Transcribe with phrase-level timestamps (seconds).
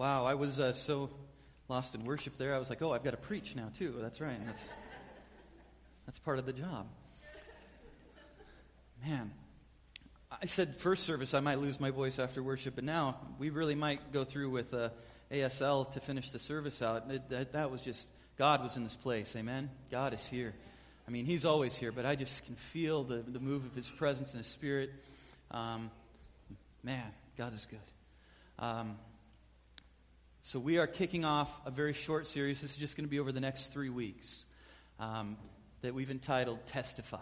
[0.00, 1.10] Wow, I was uh, so
[1.68, 2.54] lost in worship there.
[2.54, 3.96] I was like, oh, I've got to preach now, too.
[4.00, 4.38] That's right.
[4.46, 4.66] That's,
[6.06, 6.86] that's part of the job.
[9.06, 9.30] Man,
[10.30, 13.74] I said first service I might lose my voice after worship, but now we really
[13.74, 14.88] might go through with uh,
[15.30, 17.10] ASL to finish the service out.
[17.10, 18.06] It, that, that was just,
[18.38, 19.36] God was in this place.
[19.36, 19.68] Amen?
[19.90, 20.54] God is here.
[21.06, 23.90] I mean, He's always here, but I just can feel the, the move of His
[23.90, 24.92] presence and His Spirit.
[25.50, 25.90] Um,
[26.82, 27.04] man,
[27.36, 27.78] God is good.
[28.58, 28.96] Um,
[30.42, 32.62] so, we are kicking off a very short series.
[32.62, 34.46] This is just going to be over the next three weeks
[34.98, 35.36] um,
[35.82, 37.18] that we've entitled Testify.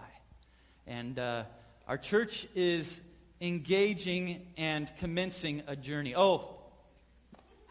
[0.87, 1.43] And uh,
[1.89, 3.03] our church is
[3.41, 6.15] engaging and commencing a journey.
[6.15, 6.59] Oh,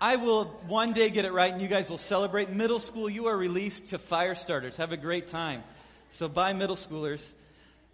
[0.02, 2.50] I will one day get it right and you guys will celebrate.
[2.50, 4.75] Middle school, you are released to fire starters.
[4.75, 5.64] Have a great time.
[6.09, 7.31] So, bye, middle schoolers.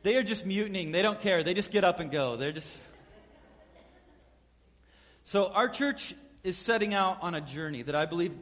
[0.02, 0.92] They are just mutinying.
[0.92, 1.44] They don't care.
[1.44, 2.36] They just get up and go.
[2.36, 2.90] They're just.
[5.24, 8.34] So, our church is setting out on a journey that I believe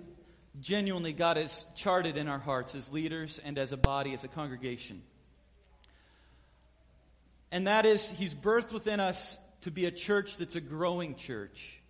[0.60, 4.28] genuinely God has charted in our hearts as leaders and as a body, as a
[4.28, 5.02] congregation.
[7.52, 11.81] And that is, He's birthed within us to be a church that's a growing church.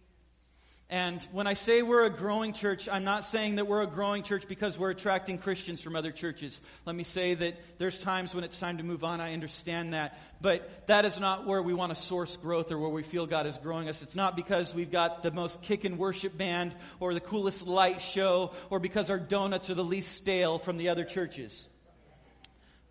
[0.91, 4.23] And when I say we're a growing church, I'm not saying that we're a growing
[4.23, 6.59] church because we're attracting Christians from other churches.
[6.85, 9.21] Let me say that there's times when it's time to move on.
[9.21, 10.19] I understand that.
[10.41, 13.47] But that is not where we want to source growth or where we feel God
[13.47, 14.01] is growing us.
[14.01, 18.51] It's not because we've got the most kickin' worship band or the coolest light show
[18.69, 21.69] or because our donuts are the least stale from the other churches.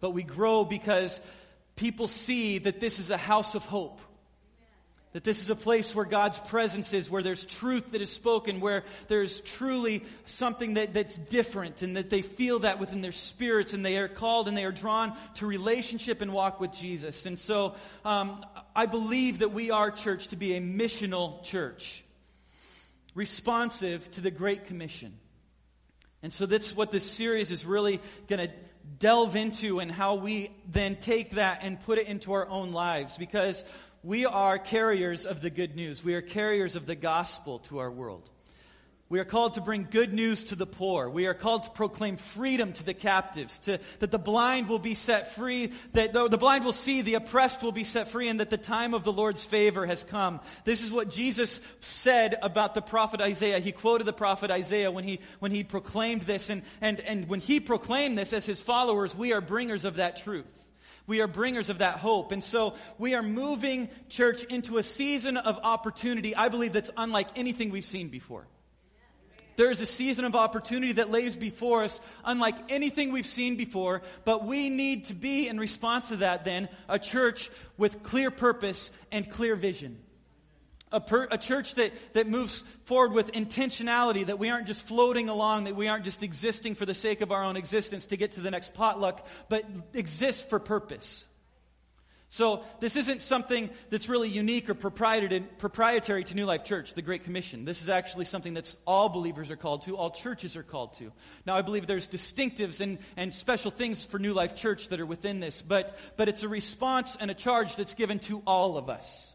[0.00, 1.20] But we grow because
[1.76, 4.00] people see that this is a house of hope
[5.12, 8.60] that this is a place where God's presence is, where there's truth that is spoken,
[8.60, 13.72] where there's truly something that, that's different, and that they feel that within their spirits,
[13.72, 17.26] and they are called and they are drawn to relationship and walk with Jesus.
[17.26, 17.74] And so
[18.04, 18.44] um,
[18.76, 22.04] I believe that we are, church, to be a missional church,
[23.16, 25.12] responsive to the Great Commission.
[26.22, 28.54] And so that's what this series is really going to
[28.98, 33.16] delve into, and how we then take that and put it into our own lives.
[33.16, 33.64] Because
[34.02, 36.02] we are carriers of the good news.
[36.02, 38.28] We are carriers of the gospel to our world.
[39.10, 41.10] We are called to bring good news to the poor.
[41.10, 44.94] We are called to proclaim freedom to the captives, to, that the blind will be
[44.94, 48.38] set free, that the, the blind will see, the oppressed will be set free, and
[48.38, 50.38] that the time of the Lord's favor has come.
[50.64, 53.58] This is what Jesus said about the prophet Isaiah.
[53.58, 57.40] He quoted the prophet Isaiah when he, when he proclaimed this, and, and, and when
[57.40, 60.69] he proclaimed this as his followers, we are bringers of that truth.
[61.06, 62.32] We are bringers of that hope.
[62.32, 67.28] And so we are moving church into a season of opportunity, I believe, that's unlike
[67.36, 68.46] anything we've seen before.
[69.56, 74.00] There is a season of opportunity that lays before us, unlike anything we've seen before,
[74.24, 78.90] but we need to be, in response to that, then, a church with clear purpose
[79.12, 79.98] and clear vision.
[80.92, 85.28] A, per, a, church that, that moves forward with intentionality, that we aren't just floating
[85.28, 88.32] along, that we aren't just existing for the sake of our own existence to get
[88.32, 89.64] to the next potluck, but
[89.94, 91.26] exist for purpose.
[92.32, 97.24] So, this isn't something that's really unique or proprietary to New Life Church, the Great
[97.24, 97.64] Commission.
[97.64, 101.10] This is actually something that's all believers are called to, all churches are called to.
[101.44, 105.06] Now, I believe there's distinctives and, and special things for New Life Church that are
[105.06, 108.88] within this, but, but it's a response and a charge that's given to all of
[108.88, 109.29] us.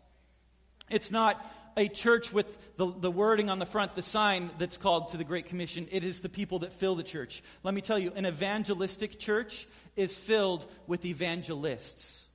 [0.89, 1.43] It's not
[1.77, 5.23] a church with the, the wording on the front, the sign that's called to the
[5.23, 5.87] Great Commission.
[5.91, 7.43] It is the people that fill the church.
[7.63, 12.25] Let me tell you, an evangelistic church is filled with evangelists.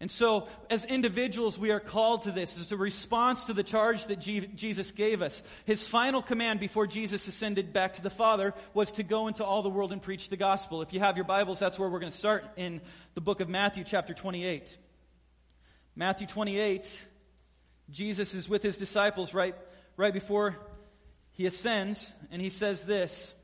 [0.00, 4.08] And so, as individuals, we are called to this as a response to the charge
[4.08, 5.44] that Jesus gave us.
[5.64, 9.62] His final command before Jesus ascended back to the Father was to go into all
[9.62, 10.82] the world and preach the gospel.
[10.82, 12.80] If you have your Bibles, that's where we're going to start in
[13.14, 14.76] the book of Matthew, chapter 28.
[15.94, 17.02] Matthew 28,
[17.90, 19.54] Jesus is with his disciples right,
[19.96, 20.56] right before
[21.32, 23.34] he ascends, and he says this.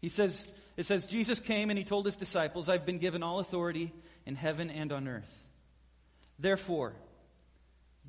[0.00, 3.40] He says, it says, Jesus came and he told his disciples, I've been given all
[3.40, 3.92] authority
[4.26, 5.48] in heaven and on earth.
[6.38, 6.92] Therefore,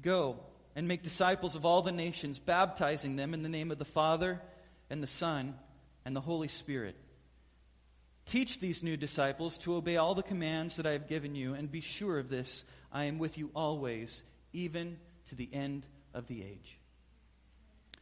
[0.02, 0.40] go
[0.76, 4.40] and make disciples of all the nations, baptizing them in the name of the Father
[4.90, 5.56] and the Son
[6.06, 6.96] and the Holy Spirit
[8.30, 11.72] Teach these new disciples to obey all the commands that I have given you, and
[11.72, 14.22] be sure of this I am with you always,
[14.54, 15.00] even
[15.30, 15.84] to the end
[16.14, 16.78] of the age.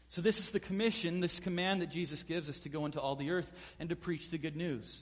[0.09, 3.15] So, this is the commission, this command that Jesus gives us to go into all
[3.15, 5.01] the earth and to preach the good news.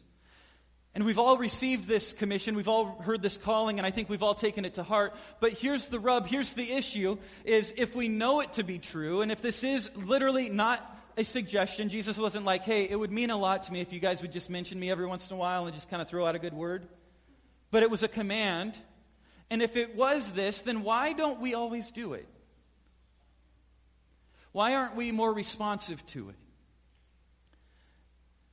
[0.94, 4.22] And we've all received this commission, we've all heard this calling, and I think we've
[4.22, 5.16] all taken it to heart.
[5.40, 9.22] But here's the rub, here's the issue, is if we know it to be true,
[9.22, 11.90] and if this is literally not a suggestion.
[11.90, 14.32] Jesus wasn't like, hey, it would mean a lot to me if you guys would
[14.32, 16.40] just mention me every once in a while and just kind of throw out a
[16.40, 16.88] good word.
[17.72, 18.78] But it was a command.
[19.50, 22.28] And if it was this, then why don't we always do it?
[24.52, 26.36] Why aren't we more responsive to it?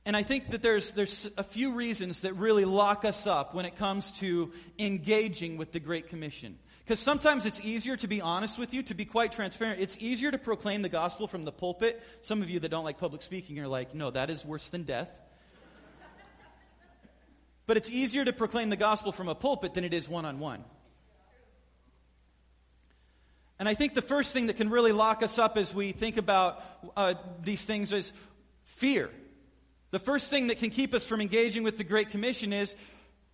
[0.05, 3.65] And I think that there's, there's a few reasons that really lock us up when
[3.65, 6.59] it comes to engaging with the Great Commission.
[6.83, 9.79] Because sometimes it's easier to be honest with you, to be quite transparent.
[9.79, 12.03] It's easier to proclaim the gospel from the pulpit.
[12.21, 14.83] Some of you that don't like public speaking are like, no, that is worse than
[14.83, 15.09] death.
[17.65, 20.39] but it's easier to proclaim the gospel from a pulpit than it is one on
[20.39, 20.65] one.
[23.59, 26.17] And I think the first thing that can really lock us up as we think
[26.17, 26.61] about
[26.97, 28.11] uh, these things is
[28.63, 29.09] fear.
[29.91, 32.75] The first thing that can keep us from engaging with the Great Commission is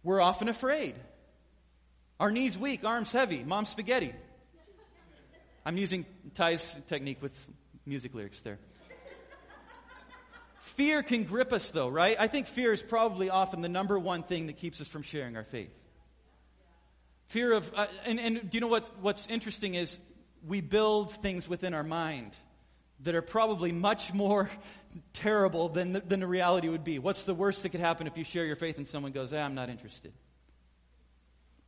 [0.03, 0.93] we're often afraid.
[2.19, 4.13] Our knees weak, arms heavy, mom spaghetti.
[5.65, 7.49] I'm using Ty's technique with
[7.85, 8.59] music lyrics there.
[10.59, 12.17] Fear can grip us, though, right?
[12.19, 15.37] I think fear is probably often the number one thing that keeps us from sharing
[15.37, 15.73] our faith.
[17.27, 19.97] Fear of, uh, and, and do you know what, what's interesting is
[20.47, 22.35] we build things within our mind
[23.01, 24.49] that are probably much more
[25.13, 26.99] terrible than the, than the reality would be.
[26.99, 29.37] What's the worst that could happen if you share your faith and someone goes, ah,
[29.37, 30.11] I'm not interested?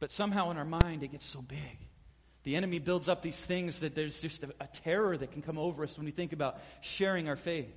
[0.02, 1.78] But somehow in our mind, it gets so big.
[2.44, 5.60] The enemy builds up these things that there's just a, a terror that can come
[5.60, 7.72] over us when we think about sharing our faith.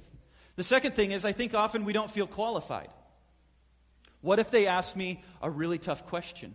[0.56, 2.88] The second thing is, I think often we don't feel qualified.
[4.22, 6.54] What if they ask me a really tough question?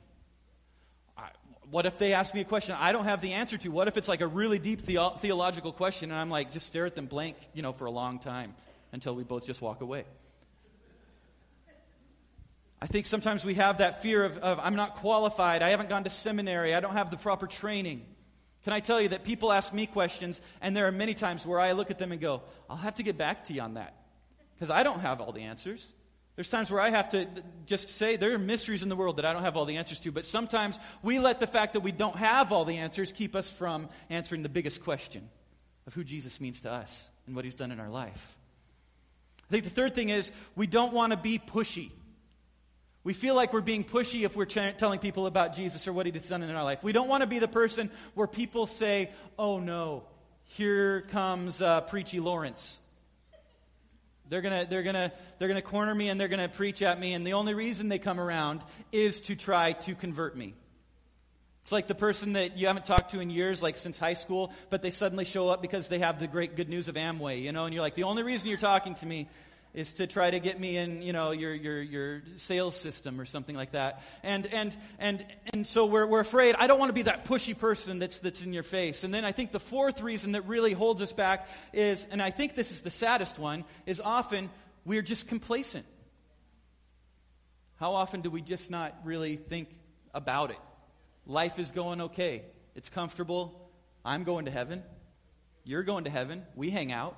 [1.70, 3.70] What if they ask me a question I don't have the answer to?
[3.70, 6.88] What if it's like a really deep the- theological question and I'm like, just stare
[6.88, 8.56] at them blank, you know, for a long time
[8.92, 10.06] until we both just walk away?
[12.82, 16.06] I think sometimes we have that fear of, of, I'm not qualified, I haven't gone
[16.06, 18.06] to seminary, I don't have the proper training.
[18.64, 21.60] Can I tell you that people ask me questions, and there are many times where
[21.60, 23.96] I look at them and go, I'll have to get back to you on that,
[24.56, 25.94] because I don't have all the answers.
[26.36, 27.28] There's times where I have to
[27.66, 30.00] just say there are mysteries in the world that I don't have all the answers
[30.02, 33.36] to, but sometimes we let the fact that we don't have all the answers keep
[33.36, 35.28] us from answering the biggest question
[35.86, 38.38] of who Jesus means to us and what he's done in our life.
[39.50, 41.92] I think the third thing is we don't want to be pushy.
[43.04, 46.06] We feel like we're being pushy if we're ch- telling people about Jesus or what
[46.06, 46.84] he's done in our life.
[46.84, 50.04] We don't want to be the person where people say, oh no,
[50.44, 52.78] here comes uh, Preachy Lawrence.
[54.28, 57.00] They're going to they're gonna, they're gonna corner me and they're going to preach at
[57.00, 58.62] me, and the only reason they come around
[58.92, 60.54] is to try to convert me.
[61.64, 64.54] It's like the person that you haven't talked to in years, like since high school,
[64.70, 67.52] but they suddenly show up because they have the great good news of Amway, you
[67.52, 69.28] know, and you're like, the only reason you're talking to me
[69.80, 73.26] is to try to get me in, you know, your, your, your sales system or
[73.26, 74.04] something like that.
[74.22, 76.56] And, and, and, and so we're, we're afraid.
[76.60, 79.04] I don't want to be that pushy person that's, that's in your face.
[79.04, 82.30] And then I think the fourth reason that really holds us back is, and I
[82.30, 84.50] think this is the saddest one, is often
[84.86, 85.86] we're just complacent.
[87.78, 89.70] How often do we just not really think
[90.14, 90.60] about it?
[91.26, 92.44] Life is going okay.
[92.76, 93.72] It's comfortable.
[94.04, 94.84] I'm going to heaven.
[95.64, 96.44] You're going to heaven.
[96.56, 97.16] We hang out.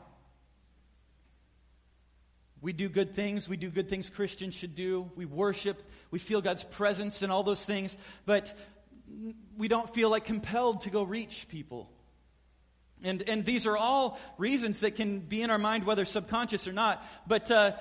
[2.62, 3.50] We do good things.
[3.50, 5.12] We do good things Christians should do.
[5.16, 5.82] We worship.
[6.12, 7.98] We feel God's presence and all those things.
[8.26, 8.54] But
[9.58, 11.92] we don't feel like compelled to go reach people.
[13.04, 16.74] And, and these are all reasons that can be in our mind, whether subconscious or
[16.74, 17.04] not.
[17.26, 17.72] But uh,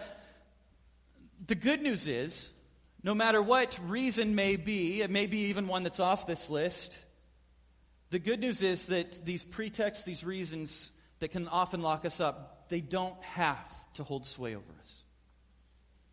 [1.46, 2.48] the good news is,
[3.02, 6.98] no matter what reason may be, it may be even one that's off this list,
[8.08, 12.68] the good news is that these pretexts, these reasons that can often lock us up,
[12.70, 13.58] they don't have
[13.94, 15.00] to hold sway over us.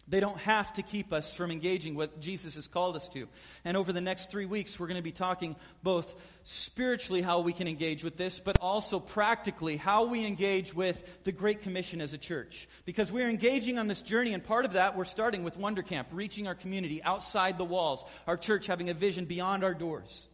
[0.09, 3.27] They don't have to keep us from engaging what Jesus has called us to.
[3.65, 7.51] And over the next three weeks, we're going to be talking both spiritually how we
[7.51, 12.13] can engage with this, but also practically how we engage with the Great Commission as
[12.13, 12.69] a church.
[12.85, 16.07] Because we're engaging on this journey, and part of that, we're starting with Wonder Camp,
[16.13, 20.25] reaching our community outside the walls, our church having a vision beyond our doors.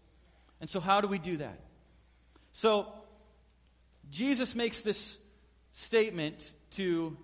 [0.61, 1.59] And so, how do we do that?
[2.51, 2.93] So,
[4.11, 5.17] Jesus makes this
[5.71, 7.17] statement to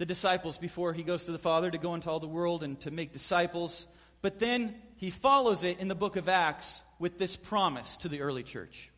[0.00, 2.80] the disciples before he goes to the Father to go into all the world and
[2.80, 3.86] to make disciples.
[4.22, 8.22] But then he follows it in the book of Acts with this promise to the
[8.22, 8.90] early church.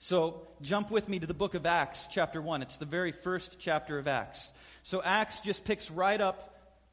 [0.00, 2.62] So jump with me to the book of Acts, chapter 1.
[2.62, 4.52] It's the very first chapter of Acts.
[4.82, 6.52] So Acts just picks right up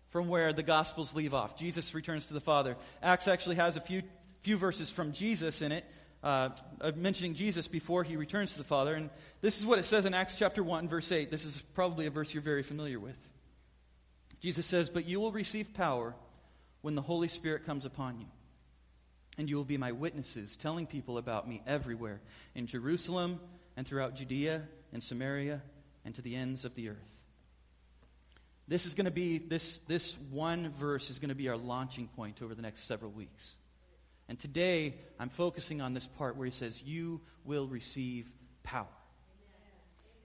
[0.09, 1.57] from where the Gospels leave off.
[1.57, 2.77] Jesus returns to the Father.
[3.01, 4.03] Acts actually has a few,
[4.41, 5.85] few verses from Jesus in it,
[6.23, 6.49] uh,
[6.95, 8.93] mentioning Jesus before he returns to the Father.
[8.93, 9.09] And
[9.41, 11.31] this is what it says in Acts chapter 1, verse 8.
[11.31, 13.17] This is probably a verse you're very familiar with.
[14.41, 16.13] Jesus says, But you will receive power
[16.81, 18.25] when the Holy Spirit comes upon you.
[19.37, 22.19] And you will be my witnesses, telling people about me everywhere
[22.53, 23.39] in Jerusalem
[23.77, 25.61] and throughout Judea and Samaria
[26.03, 27.19] and to the ends of the earth.
[28.67, 32.07] This is going to be, this, this one verse is going to be our launching
[32.07, 33.55] point over the next several weeks.
[34.27, 38.27] And today, I'm focusing on this part where he says, You will receive
[38.63, 38.87] power.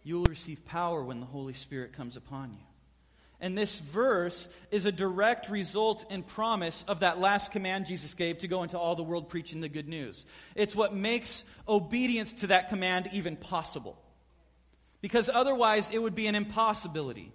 [0.04, 2.65] you will receive power when the Holy Spirit comes upon you.
[3.40, 8.38] And this verse is a direct result and promise of that last command Jesus gave
[8.38, 10.25] to go into all the world preaching the good news.
[10.55, 13.99] It's what makes obedience to that command even possible.
[15.02, 17.31] Because otherwise, it would be an impossibility.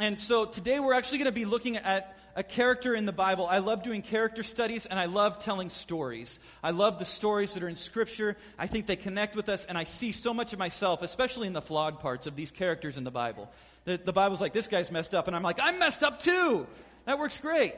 [0.00, 3.46] And so today we're actually going to be looking at a character in the Bible.
[3.46, 6.40] I love doing character studies and I love telling stories.
[6.62, 8.38] I love the stories that are in Scripture.
[8.58, 11.52] I think they connect with us, and I see so much of myself, especially in
[11.52, 13.50] the flawed parts of these characters in the Bible.
[13.84, 16.66] The, the Bible's like, this guy's messed up, and I'm like, I'm messed up too.
[17.04, 17.74] That works great.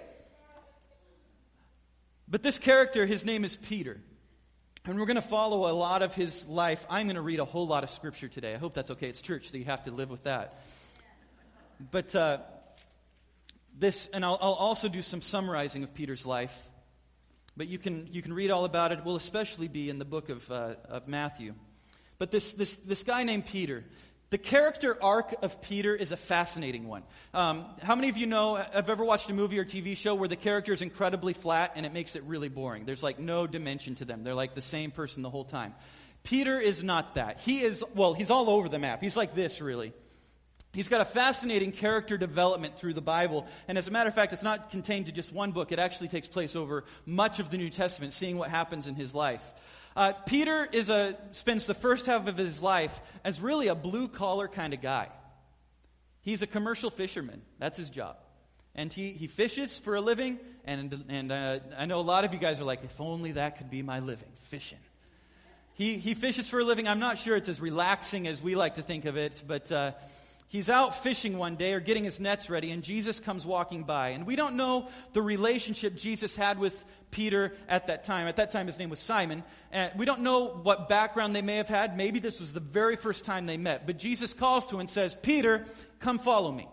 [2.28, 4.00] But this character, his name is Peter.
[4.86, 6.84] And we're going to follow a lot of his life.
[6.90, 8.54] I'm going to read a whole lot of scripture today.
[8.54, 9.08] I hope that's okay.
[9.08, 10.60] It's church, so you have to live with that.
[11.90, 12.38] But uh,
[13.78, 16.54] this, and I'll, I'll, also do some summarizing of Peter's life.
[17.56, 19.04] But you can, you can read all about it.
[19.04, 21.54] Will especially be in the book of, uh, of Matthew.
[22.18, 23.84] But this, this, this guy named Peter,
[24.34, 27.04] the character arc of Peter is a fascinating one.
[27.32, 30.28] Um, how many of you know, have ever watched a movie or TV show where
[30.28, 32.84] the character is incredibly flat and it makes it really boring?
[32.84, 34.24] There's like no dimension to them.
[34.24, 35.72] They're like the same person the whole time.
[36.24, 37.38] Peter is not that.
[37.42, 39.00] He is, well, he's all over the map.
[39.00, 39.92] He's like this, really.
[40.72, 43.46] He's got a fascinating character development through the Bible.
[43.68, 45.70] And as a matter of fact, it's not contained to just one book.
[45.70, 49.14] It actually takes place over much of the New Testament, seeing what happens in his
[49.14, 49.44] life.
[49.96, 54.08] Uh, Peter is a, spends the first half of his life as really a blue
[54.08, 55.08] collar kind of guy.
[56.22, 57.42] He's a commercial fisherman.
[57.58, 58.16] That's his job.
[58.74, 60.38] And he, he fishes for a living.
[60.64, 63.58] And, and uh, I know a lot of you guys are like, if only that
[63.58, 64.78] could be my living, fishing.
[65.74, 66.88] He, he fishes for a living.
[66.88, 69.92] I'm not sure it's as relaxing as we like to think of it, but uh,
[70.54, 74.10] He's out fishing one day or getting his nets ready, and Jesus comes walking by.
[74.10, 78.28] And we don't know the relationship Jesus had with Peter at that time.
[78.28, 79.42] At that time, his name was Simon.
[79.72, 81.96] And we don't know what background they may have had.
[81.96, 83.84] Maybe this was the very first time they met.
[83.84, 85.64] But Jesus calls to him and says, Peter,
[85.98, 86.68] come follow me.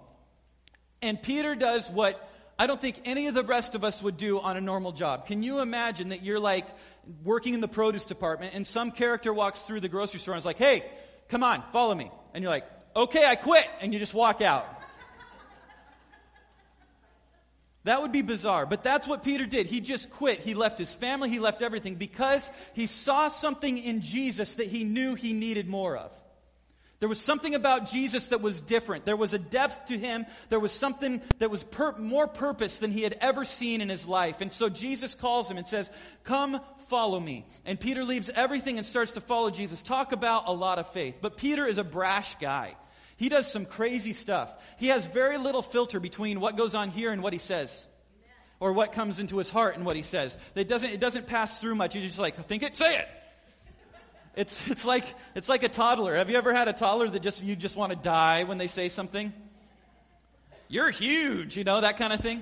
[1.02, 4.40] And Peter does what I don't think any of the rest of us would do
[4.40, 5.26] on a normal job.
[5.26, 6.68] Can you imagine that you're like
[7.24, 10.46] working in the produce department and some character walks through the grocery store and is
[10.46, 10.86] like, hey,
[11.30, 12.12] come on, follow me.
[12.36, 14.68] And you're like, okay, I quit, and you just walk out.
[17.84, 19.66] That would be bizarre, but that's what Peter did.
[19.66, 20.40] He just quit.
[20.40, 24.84] He left his family, he left everything because he saw something in Jesus that he
[24.84, 26.16] knew he needed more of.
[27.02, 29.06] There was something about Jesus that was different.
[29.06, 30.28] There was a depth to him.
[30.50, 34.06] There was something that was per- more purpose than he had ever seen in his
[34.06, 34.40] life.
[34.40, 35.90] And so Jesus calls him and says,
[36.24, 37.48] Come follow me.
[37.66, 39.82] And Peter leaves everything and starts to follow Jesus.
[39.82, 41.16] Talk about a lot of faith.
[41.22, 42.76] But Peter is a brash guy.
[43.18, 44.56] He does some crazy stuff.
[44.78, 47.88] He has very little filter between what goes on here and what he says.
[48.60, 50.38] Or what comes into his heart and what he says.
[50.54, 51.96] It doesn't, it doesn't pass through much.
[51.96, 53.08] He's just like, think it, say it.
[54.36, 55.04] It's, it's, like,
[55.36, 56.16] it's like a toddler.
[56.16, 58.68] Have you ever had a toddler that just you just want to die when they
[58.68, 59.34] say something?
[60.70, 62.42] You're huge, you know, that kind of thing.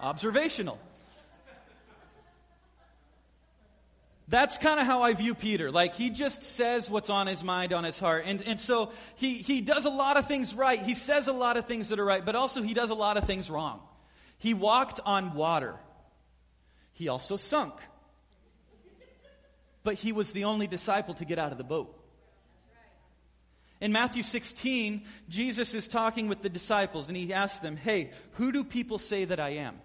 [0.00, 0.78] Observational.
[4.28, 5.70] That's kind of how I view Peter.
[5.70, 8.24] Like, he just says what's on his mind, on his heart.
[8.26, 10.78] And, and so he, he does a lot of things right.
[10.78, 13.16] He says a lot of things that are right, but also he does a lot
[13.16, 13.80] of things wrong.
[14.38, 15.74] He walked on water.
[16.94, 17.74] He also sunk.
[19.82, 22.00] But he was the only disciple to get out of the boat.
[23.80, 28.50] In Matthew 16, Jesus is talking with the disciples and he asks them, Hey, who
[28.50, 29.78] do people say that I am?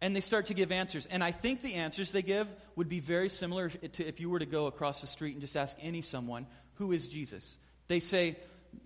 [0.00, 1.06] And they start to give answers.
[1.06, 4.38] And I think the answers they give would be very similar to if you were
[4.40, 7.56] to go across the street and just ask any someone, Who is Jesus?
[7.86, 8.36] They say,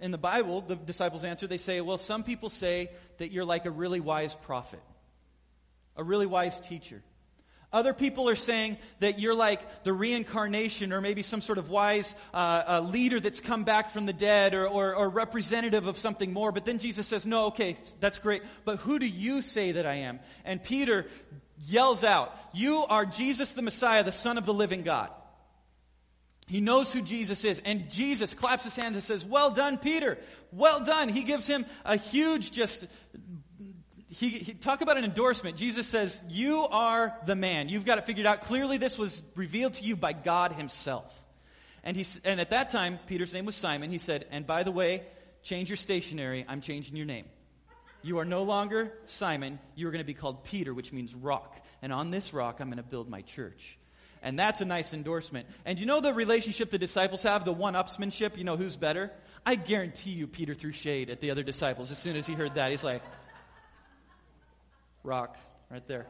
[0.01, 3.67] in the Bible, the disciples answer, they say, Well, some people say that you're like
[3.67, 4.83] a really wise prophet,
[5.97, 7.03] a really wise teacher.
[7.73, 12.15] Other people are saying that you're like the reincarnation or maybe some sort of wise
[12.35, 12.37] uh,
[12.67, 16.53] uh, leader that's come back from the dead or, or, or representative of something more.
[16.53, 18.43] But then Jesus says, No, okay, that's great.
[18.67, 20.21] But who do you say that I am?
[20.45, 21.07] And Peter
[21.67, 25.09] yells out, You are Jesus the Messiah, the Son of the living God.
[26.47, 27.63] He knows who Jesus is.
[27.65, 30.19] And Jesus claps his hands and says, Well done, Peter.
[30.51, 31.09] Well done.
[31.09, 32.87] He gives him a huge, just
[34.13, 35.57] he, he, talk about an endorsement.
[35.57, 37.71] Jesus says, You are the man.
[37.71, 38.43] You've got it figured out.
[38.43, 41.19] Clearly, this was revealed to you by God Himself.
[41.83, 43.91] And, he, and at that time, Peter's name was Simon.
[43.91, 45.03] He said, And by the way,
[45.43, 46.45] change your stationery.
[46.47, 47.25] I'm changing your name.
[48.03, 49.59] You are no longer Simon.
[49.77, 51.65] You are going to be called Peter, which means rock.
[51.81, 53.79] And on this rock, I'm going to build my church.
[54.23, 55.47] And that's a nice endorsement.
[55.65, 58.37] And you know the relationship the disciples have, the one upsmanship?
[58.37, 59.11] You know who's better?
[59.47, 62.55] I guarantee you, Peter threw shade at the other disciples as soon as he heard
[62.57, 62.71] that.
[62.71, 63.03] He's like,
[65.03, 65.37] rock
[65.71, 66.07] right there.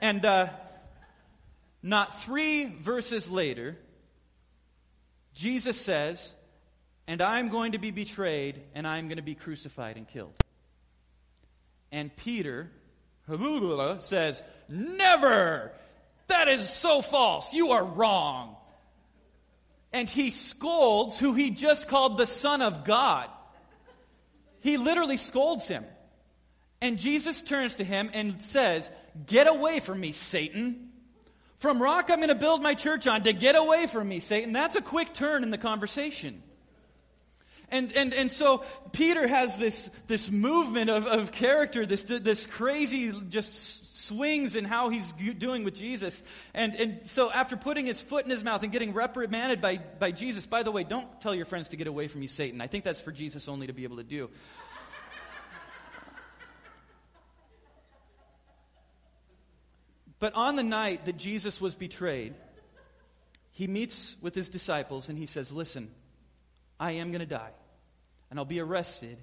[0.00, 0.48] And uh,
[1.82, 3.76] not three verses later,
[5.34, 6.34] Jesus says,
[7.06, 10.34] And I'm going to be betrayed, and I'm going to be crucified and killed.
[11.90, 12.70] And Peter
[14.00, 15.72] says, Never!
[16.28, 17.52] That is so false.
[17.52, 18.56] You are wrong.
[19.92, 23.28] And he scolds who he just called the Son of God.
[24.60, 25.84] He literally scolds him.
[26.82, 28.90] And Jesus turns to him and says,
[29.26, 30.90] Get away from me, Satan.
[31.58, 34.52] From rock I'm going to build my church on to get away from me, Satan.
[34.52, 36.42] That's a quick turn in the conversation.
[37.68, 43.12] And, and, and so Peter has this, this movement of, of character, this, this crazy
[43.28, 46.22] just swings in how he's doing with Jesus.
[46.52, 50.10] And, and so after putting his foot in his mouth and getting reprimanded by, by
[50.10, 52.60] Jesus, by the way, don't tell your friends to get away from you, Satan.
[52.60, 54.28] I think that's for Jesus only to be able to do.
[60.22, 62.34] But on the night that Jesus was betrayed,
[63.50, 65.90] he meets with his disciples and he says, Listen,
[66.78, 67.50] I am going to die,
[68.30, 69.18] and I'll be arrested,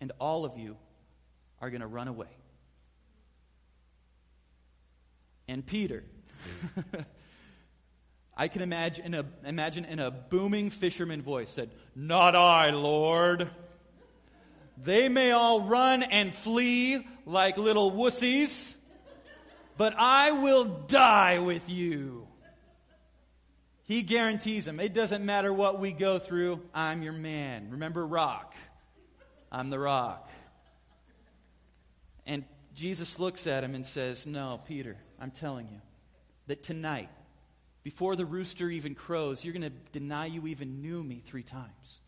[0.00, 0.76] and all of you
[1.60, 2.26] are going to run away.
[5.46, 6.02] And Peter,
[8.36, 13.48] I can imagine in, a, imagine in a booming fisherman voice, said, Not I, Lord.
[14.76, 18.74] They may all run and flee like little wussies
[19.80, 22.28] but I will die with you.
[23.84, 27.70] He guarantees him, it doesn't matter what we go through, I'm your man.
[27.70, 28.54] Remember, rock.
[29.50, 30.28] I'm the rock.
[32.26, 35.80] And Jesus looks at him and says, No, Peter, I'm telling you
[36.46, 37.08] that tonight,
[37.82, 42.00] before the rooster even crows, you're going to deny you even knew me three times.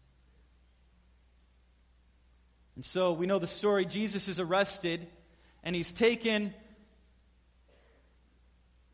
[2.77, 3.87] And so we know the story.
[3.87, 5.07] Jesus is arrested
[5.65, 6.53] and he's taken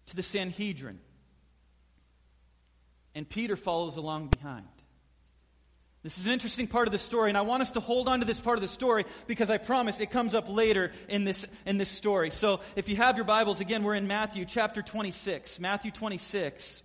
[0.08, 1.00] to the Sanhedrin.
[3.14, 4.66] And Peter follows along behind.
[6.04, 8.20] This is an interesting part of the story, and I want us to hold on
[8.20, 11.44] to this part of the story because I promise it comes up later in this,
[11.66, 12.30] in this story.
[12.30, 15.58] So if you have your Bibles, again, we're in Matthew chapter 26.
[15.58, 16.84] Matthew 26,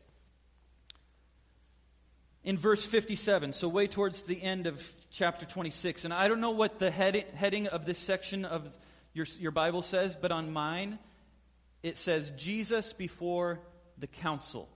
[2.44, 3.54] in verse 57.
[3.54, 6.06] So way towards the end of chapter 26.
[6.06, 8.76] And I don't know what the head, heading of this section of
[9.14, 10.98] your, your Bible says, but on mine,
[11.84, 13.60] it says Jesus before
[13.98, 14.70] the council.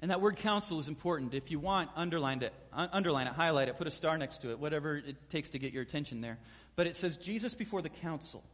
[0.00, 1.34] And that word council is important.
[1.34, 4.58] If you want, underline it, underline it, highlight it, put a star next to it,
[4.58, 6.38] whatever it takes to get your attention there.
[6.74, 8.44] But it says Jesus before the council.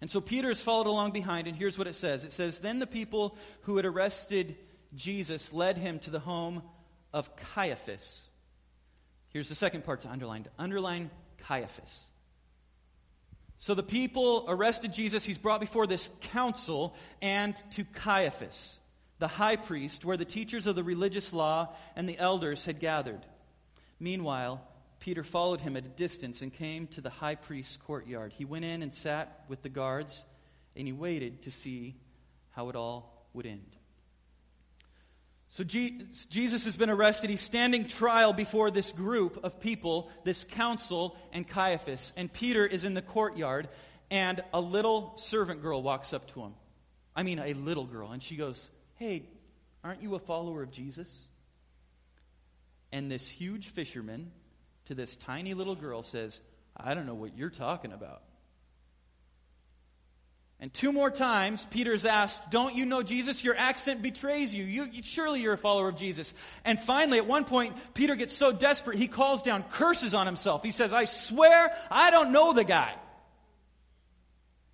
[0.00, 2.78] And so Peter has followed along behind, and here's what it says it says, Then
[2.80, 4.56] the people who had arrested
[4.94, 6.62] Jesus led him to the home
[7.12, 8.28] of Caiaphas.
[9.28, 10.44] Here's the second part to underline.
[10.44, 12.00] To underline Caiaphas.
[13.62, 15.22] So the people arrested Jesus.
[15.22, 18.80] He's brought before this council and to Caiaphas,
[19.20, 23.24] the high priest, where the teachers of the religious law and the elders had gathered.
[24.00, 24.60] Meanwhile,
[24.98, 28.32] Peter followed him at a distance and came to the high priest's courtyard.
[28.32, 30.24] He went in and sat with the guards,
[30.74, 31.94] and he waited to see
[32.50, 33.76] how it all would end.
[35.52, 37.28] So Jesus has been arrested.
[37.28, 42.14] He's standing trial before this group of people, this council, and Caiaphas.
[42.16, 43.68] And Peter is in the courtyard,
[44.10, 46.54] and a little servant girl walks up to him.
[47.14, 48.12] I mean, a little girl.
[48.12, 49.24] And she goes, Hey,
[49.84, 51.20] aren't you a follower of Jesus?
[52.90, 54.32] And this huge fisherman
[54.86, 56.40] to this tiny little girl says,
[56.74, 58.22] I don't know what you're talking about.
[60.62, 63.42] And two more times, Peter's asked, Don't you know Jesus?
[63.42, 64.62] Your accent betrays you.
[64.62, 65.02] you.
[65.02, 66.32] Surely you're a follower of Jesus.
[66.64, 70.62] And finally, at one point, Peter gets so desperate, he calls down curses on himself.
[70.62, 72.94] He says, I swear I don't know the guy.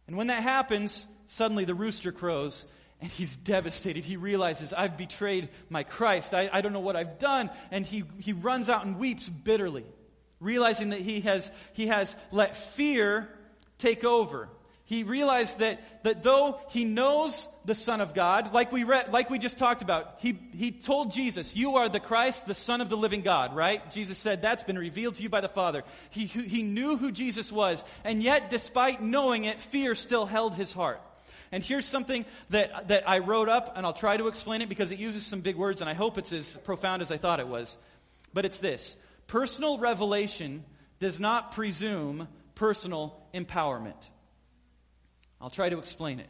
[0.06, 2.66] And when that happens, suddenly the rooster crows
[3.00, 4.04] and he's devastated.
[4.04, 6.34] He realizes, I've betrayed my Christ.
[6.34, 7.48] I, I don't know what I've done.
[7.70, 9.86] And he, he runs out and weeps bitterly,
[10.38, 13.26] realizing that he has, he has let fear
[13.78, 14.50] take over
[14.88, 19.38] he realized that, that though he knows the Son of God, like we, like we
[19.38, 22.96] just talked about, he, he told Jesus, You are the Christ, the Son of the
[22.96, 23.82] living God, right?
[23.92, 25.84] Jesus said, That's been revealed to you by the Father.
[26.08, 30.72] He, he knew who Jesus was, and yet, despite knowing it, fear still held his
[30.72, 31.02] heart.
[31.52, 34.90] And here's something that, that I wrote up, and I'll try to explain it because
[34.90, 37.48] it uses some big words, and I hope it's as profound as I thought it
[37.48, 37.76] was.
[38.32, 38.96] But it's this
[39.26, 40.64] personal revelation
[40.98, 44.02] does not presume personal empowerment.
[45.40, 46.28] I'll try to explain it.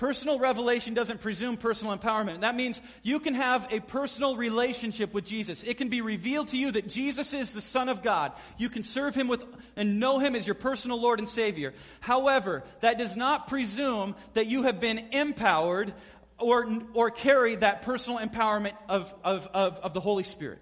[0.00, 2.40] Personal revelation doesn't presume personal empowerment.
[2.40, 5.62] That means you can have a personal relationship with Jesus.
[5.62, 8.32] It can be revealed to you that Jesus is the Son of God.
[8.56, 9.44] You can serve Him with
[9.76, 11.74] and know Him as your personal Lord and Savior.
[12.00, 15.92] However, that does not presume that you have been empowered
[16.38, 20.60] or, or carry that personal empowerment of, of, of, of the Holy Spirit.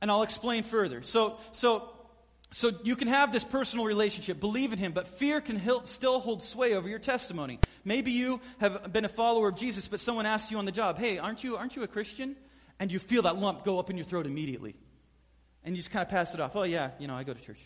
[0.00, 1.02] And I'll explain further.
[1.02, 1.90] So, so
[2.56, 6.42] so you can have this personal relationship, believe in him, but fear can still hold
[6.42, 7.58] sway over your testimony.
[7.84, 10.96] Maybe you have been a follower of Jesus, but someone asks you on the job,
[10.96, 12.34] "Hey, aren't you aren't you a Christian?"
[12.78, 14.74] And you feel that lump go up in your throat immediately.
[15.64, 16.56] And you just kind of pass it off.
[16.56, 17.60] "Oh yeah, you know, I go to church."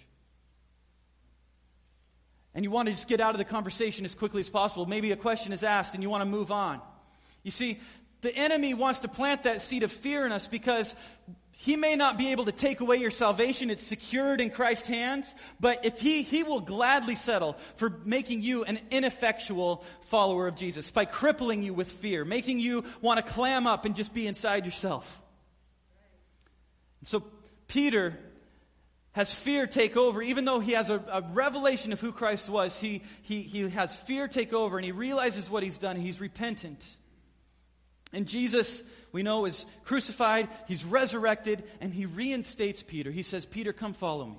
[2.52, 4.86] And you want to just get out of the conversation as quickly as possible.
[4.86, 6.82] Maybe a question is asked and you want to move on.
[7.44, 7.78] You see,
[8.22, 10.96] the enemy wants to plant that seed of fear in us because
[11.62, 13.68] he may not be able to take away your salvation.
[13.68, 15.34] It's secured in Christ's hands.
[15.60, 20.90] But if he, he will gladly settle for making you an ineffectual follower of Jesus
[20.90, 24.64] by crippling you with fear, making you want to clam up and just be inside
[24.64, 25.20] yourself.
[27.00, 27.24] And so
[27.68, 28.18] Peter
[29.12, 32.78] has fear take over, even though he has a, a revelation of who Christ was,
[32.78, 35.96] he, he, he has fear take over and he realizes what he's done.
[35.96, 36.96] He's repentant.
[38.14, 43.10] And Jesus, we know, is crucified, he's resurrected, and he reinstates Peter.
[43.10, 44.38] He says, Peter, come follow me.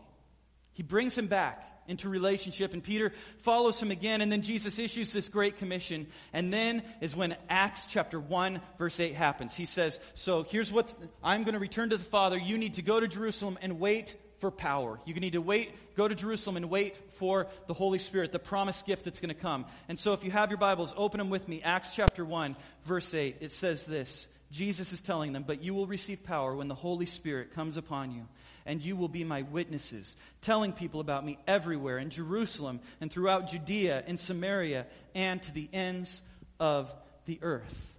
[0.73, 5.11] He brings him back into relationship, and Peter follows him again, and then Jesus issues
[5.11, 6.07] this great commission.
[6.31, 9.53] And then is when Acts chapter 1, verse 8 happens.
[9.53, 12.37] He says, So here's what I'm going to return to the Father.
[12.37, 14.99] You need to go to Jerusalem and wait for power.
[15.05, 18.87] You need to wait, go to Jerusalem and wait for the Holy Spirit, the promised
[18.87, 19.65] gift that's going to come.
[19.87, 21.61] And so if you have your Bibles, open them with me.
[21.61, 23.37] Acts chapter 1, verse 8.
[23.39, 27.05] It says this Jesus is telling them, But you will receive power when the Holy
[27.05, 28.27] Spirit comes upon you,
[28.65, 33.47] and you will be my witnesses, telling people about me everywhere in Jerusalem and throughout
[33.47, 34.85] Judea and Samaria
[35.15, 36.21] and to the ends
[36.59, 36.93] of
[37.25, 37.93] the earth.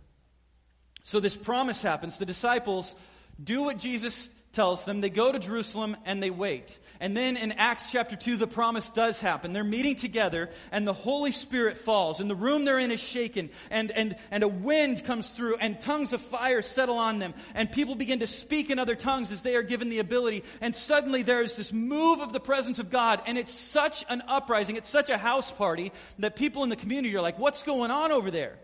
[1.02, 2.18] So this promise happens.
[2.18, 2.94] The disciples
[3.42, 5.00] do what Jesus tells them.
[5.00, 6.78] They go to Jerusalem and they wait.
[7.00, 9.52] And then in Acts chapter 2, the promise does happen.
[9.52, 13.50] They're meeting together and the Holy Spirit falls and the room they're in is shaken
[13.70, 17.72] and, and, and a wind comes through and tongues of fire settle on them and
[17.72, 20.44] people begin to speak in other tongues as they are given the ability.
[20.60, 24.22] And suddenly there is this move of the presence of God and it's such an
[24.28, 24.76] uprising.
[24.76, 28.12] It's such a house party that people in the community are like, what's going on
[28.12, 28.58] over there?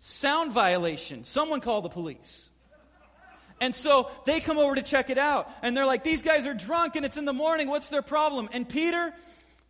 [0.00, 1.22] Sound violation.
[1.22, 2.48] Someone call the police.
[3.62, 5.48] And so they come over to check it out.
[5.62, 7.68] And they're like, these guys are drunk and it's in the morning.
[7.68, 8.48] What's their problem?
[8.50, 9.14] And Peter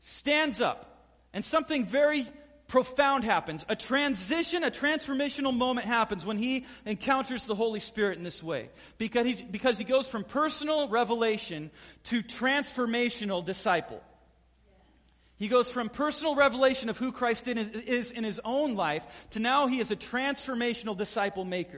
[0.00, 0.86] stands up.
[1.34, 2.26] And something very
[2.68, 3.66] profound happens.
[3.68, 8.70] A transition, a transformational moment happens when he encounters the Holy Spirit in this way.
[8.96, 11.70] Because he, because he goes from personal revelation
[12.04, 14.02] to transformational disciple.
[15.36, 19.66] He goes from personal revelation of who Christ is in his own life to now
[19.66, 21.76] he is a transformational disciple maker.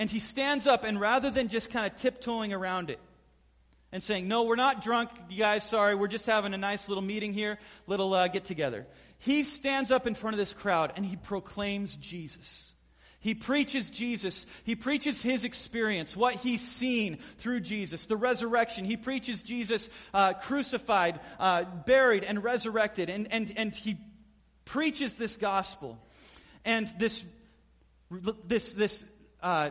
[0.00, 2.98] And he stands up, and rather than just kind of tiptoeing around it
[3.92, 7.04] and saying, No, we're not drunk, you guys, sorry, we're just having a nice little
[7.04, 8.86] meeting here, little uh, get together.
[9.18, 12.72] He stands up in front of this crowd and he proclaims Jesus.
[13.18, 14.46] He preaches Jesus.
[14.64, 18.86] He preaches his experience, what he's seen through Jesus, the resurrection.
[18.86, 23.10] He preaches Jesus uh, crucified, uh, buried, and resurrected.
[23.10, 23.98] And, and, and he
[24.64, 25.98] preaches this gospel.
[26.64, 27.22] And this,
[28.48, 29.04] this, this
[29.42, 29.70] uh,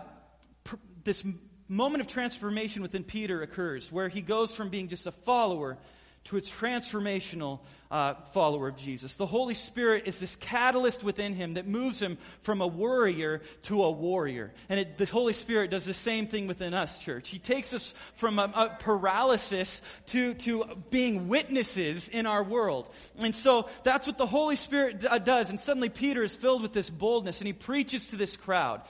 [1.04, 1.24] this
[1.68, 5.78] moment of transformation within Peter occurs where he goes from being just a follower
[6.26, 7.60] to a transformational
[7.92, 9.16] uh, follower of Jesus.
[9.16, 13.84] The Holy Spirit is this catalyst within him that moves him from a worrier to
[13.84, 14.54] a warrior.
[14.68, 17.30] And it, the Holy Spirit does the same thing within us, church.
[17.30, 22.94] He takes us from a, a paralysis to, to being witnesses in our world.
[23.18, 25.50] And so that's what the Holy Spirit d- uh, does.
[25.50, 28.82] And suddenly Peter is filled with this boldness and he preaches to this crowd.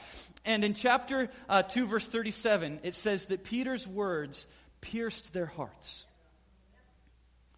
[0.49, 4.47] And in chapter uh, 2, verse 37, it says that Peter's words
[4.81, 6.07] pierced their hearts.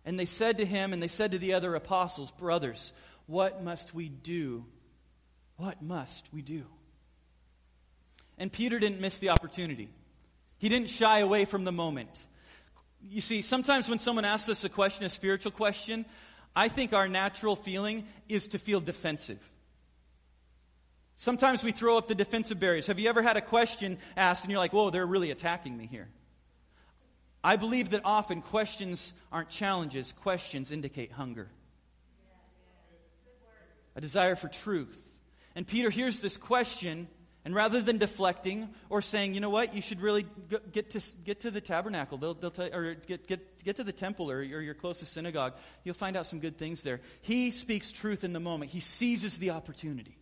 [0.04, 2.91] And they said to him, and they said to the other apostles, Brothers,
[3.27, 4.65] what must we do?
[5.56, 6.65] What must we do?
[8.38, 9.88] And Peter didn't miss the opportunity.
[10.58, 12.10] He didn't shy away from the moment.
[13.10, 16.04] You see, sometimes when someone asks us a question, a spiritual question,
[16.54, 19.39] I think our natural feeling is to feel defensive.
[21.15, 22.88] Sometimes we throw up the defensive barriers.
[22.88, 25.86] Have you ever had a question asked and you're like, whoa, they're really attacking me
[25.86, 26.10] here?
[27.43, 31.50] I believe that often questions aren't challenges, questions indicate hunger,
[33.95, 35.13] a desire for truth.
[35.56, 37.08] And Peter hears this question
[37.43, 40.28] And rather than deflecting or saying, you know what, you should really
[40.71, 43.91] get to, get to the tabernacle, they'll, they'll tell, or get, get, get to the
[43.91, 47.02] temple or, or your closest synagogue, you'll find out some good things there.
[47.21, 50.15] He speaks truth in the moment, he seizes the opportunity.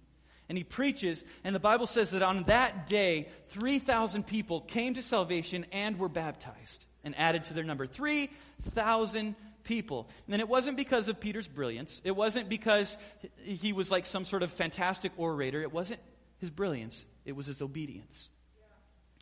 [0.49, 5.01] And he preaches, and the Bible says that on that day, 3,000 people came to
[5.03, 7.85] salvation and were baptized and added to their number.
[7.85, 10.09] 3,000 people.
[10.27, 12.01] And it wasn't because of Peter's brilliance.
[12.03, 12.97] It wasn't because
[13.43, 15.61] he was like some sort of fantastic orator.
[15.61, 15.99] It wasn't
[16.39, 18.29] his brilliance, it was his obedience.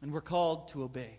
[0.01, 1.17] And we're called to obey.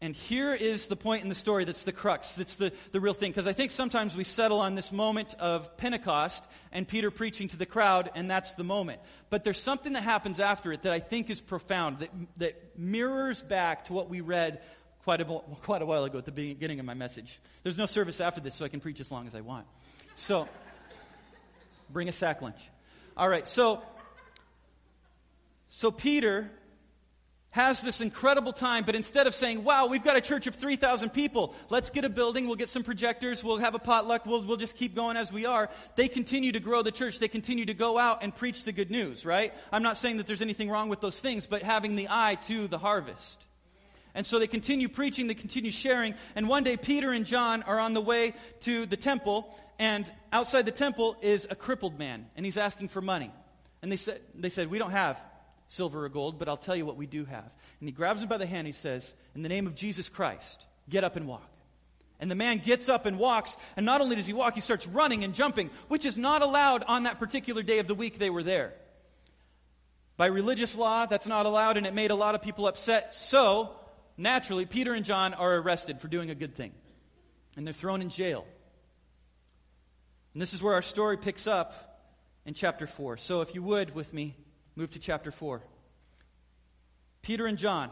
[0.00, 3.14] And here is the point in the story that's the crux, that's the, the real
[3.14, 3.30] thing.
[3.30, 7.56] Because I think sometimes we settle on this moment of Pentecost and Peter preaching to
[7.56, 9.00] the crowd, and that's the moment.
[9.30, 13.42] But there's something that happens after it that I think is profound, that, that mirrors
[13.42, 14.60] back to what we read
[15.04, 15.24] quite a,
[15.62, 17.40] quite a while ago at the beginning of my message.
[17.62, 19.66] There's no service after this, so I can preach as long as I want.
[20.16, 20.48] So,
[21.90, 22.60] bring a sack lunch.
[23.16, 23.82] All right, so
[25.68, 26.50] so Peter
[27.54, 31.10] has this incredible time, but instead of saying, wow, we've got a church of 3,000
[31.10, 34.56] people, let's get a building, we'll get some projectors, we'll have a potluck, we'll, we'll
[34.56, 37.20] just keep going as we are, they continue to grow the church.
[37.20, 39.54] They continue to go out and preach the good news, right?
[39.70, 42.66] I'm not saying that there's anything wrong with those things, but having the eye to
[42.66, 43.40] the harvest.
[44.16, 47.78] And so they continue preaching, they continue sharing, and one day Peter and John are
[47.78, 52.44] on the way to the temple, and outside the temple is a crippled man, and
[52.44, 53.30] he's asking for money.
[53.80, 55.24] And they said, they said, We don't have
[55.74, 57.52] silver or gold, but I'll tell you what we do have.
[57.80, 58.66] And he grabs him by the hand.
[58.66, 61.50] He says, In the name of Jesus Christ, get up and walk.
[62.20, 63.56] And the man gets up and walks.
[63.76, 66.84] And not only does he walk, he starts running and jumping, which is not allowed
[66.84, 68.72] on that particular day of the week they were there.
[70.16, 73.14] By religious law, that's not allowed, and it made a lot of people upset.
[73.14, 73.74] So,
[74.16, 76.72] naturally, Peter and John are arrested for doing a good thing.
[77.56, 78.46] And they're thrown in jail.
[80.32, 82.00] And this is where our story picks up
[82.46, 83.16] in chapter 4.
[83.16, 84.36] So, if you would, with me,
[84.76, 85.62] Move to chapter 4.
[87.22, 87.90] Peter and John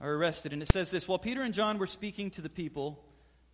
[0.00, 3.02] are arrested, and it says this While Peter and John were speaking to the people,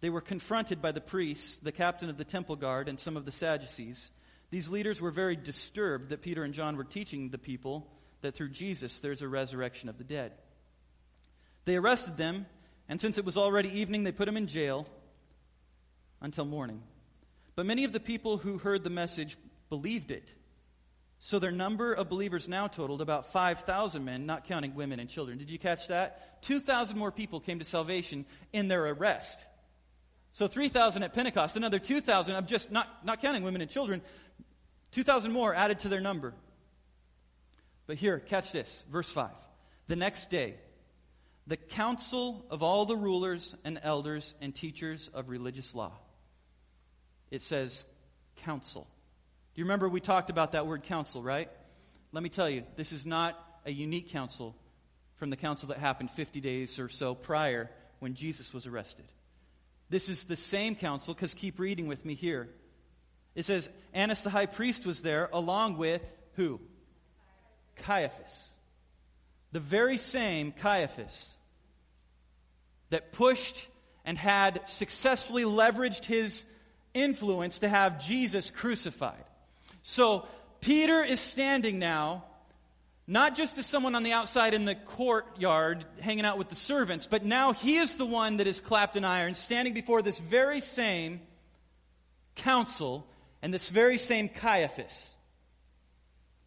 [0.01, 3.25] they were confronted by the priests, the captain of the temple guard, and some of
[3.25, 4.11] the Sadducees.
[4.51, 7.89] These leaders were very disturbed that Peter and John were teaching the people
[8.21, 10.33] that through Jesus there's a resurrection of the dead.
[11.65, 12.47] They arrested them,
[12.89, 14.87] and since it was already evening, they put them in jail
[16.21, 16.83] until morning.
[17.55, 19.37] But many of the people who heard the message
[19.71, 20.35] believed it
[21.25, 25.39] so their number of believers now totaled about 5,000 men, not counting women and children.
[25.39, 26.43] Did you catch that?
[26.43, 29.45] 2,000 more people came to salvation in their arrest.
[30.33, 34.03] So 3,000 at Pentecost, another 2,000, I'm just not, not counting women and children,
[34.91, 36.35] 2,000 more added to their number.
[37.87, 39.31] But here, catch this, verse 5.
[39.87, 40.57] The next day,
[41.47, 45.93] the council of all the rulers and elders and teachers of religious law.
[47.31, 47.87] It says
[48.39, 48.89] council.
[49.55, 51.51] Do you remember we talked about that word council, right?
[52.11, 54.57] Let me tell you, this is not a unique council
[55.17, 59.05] from the council that happened 50 days or so prior when Jesus was arrested.
[59.91, 62.49] This is the same council, because keep reading with me here.
[63.35, 66.03] It says, Annas the high priest was there along with
[66.37, 66.59] who?
[67.77, 68.49] Caiaphas.
[69.53, 71.37] The very same Caiaphas
[72.89, 73.69] that pushed
[74.05, 76.45] and had successfully leveraged his
[76.95, 79.25] influence to have Jesus crucified.
[79.83, 80.27] So
[80.61, 82.25] Peter is standing now,
[83.07, 87.07] not just as someone on the outside in the courtyard hanging out with the servants,
[87.07, 90.61] but now he is the one that is clapped in iron, standing before this very
[90.61, 91.21] same
[92.37, 93.07] council
[93.43, 95.17] and this very same Caiaphas.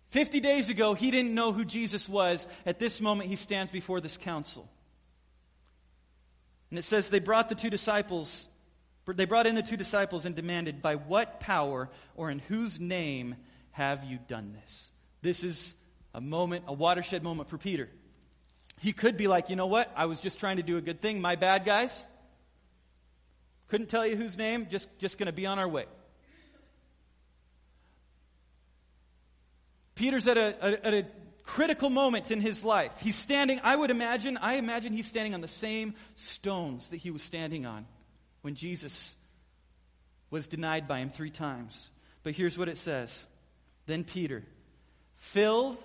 [0.08, 2.48] Fifty days ago, he didn't know who Jesus was.
[2.66, 4.70] At this moment, he stands before this council.
[6.70, 8.48] And it says they brought the two disciples
[9.14, 13.36] they brought in the two disciples and demanded, By what power or in whose name
[13.72, 14.92] have you done this?
[15.22, 15.76] This is
[16.14, 17.90] a moment, a watershed moment for Peter.
[18.80, 19.92] He could be like, You know what?
[19.96, 21.22] I was just trying to do a good thing.
[21.22, 22.08] My bad, guys.
[23.68, 25.86] Couldn't tell you whose name, just, just going to be on our way.
[29.96, 31.06] Peter's at a, a, at a
[31.44, 32.94] critical moment in his life.
[33.00, 37.12] He's standing, I would imagine, I imagine he's standing on the same stones that he
[37.12, 37.88] was standing on
[38.46, 39.16] when Jesus
[40.30, 41.90] was denied by him three times.
[42.22, 43.26] But here's what it says
[43.88, 44.44] Then Peter,
[45.16, 45.84] filled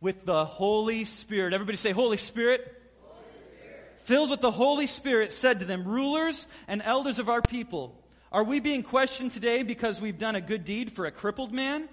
[0.00, 2.80] with the Holy Spirit, everybody say, Holy Spirit.
[3.98, 7.96] Filled with the Holy Spirit, said to them, Rulers and elders of our people,
[8.32, 11.88] are we being questioned today because we've done a good deed for a crippled man?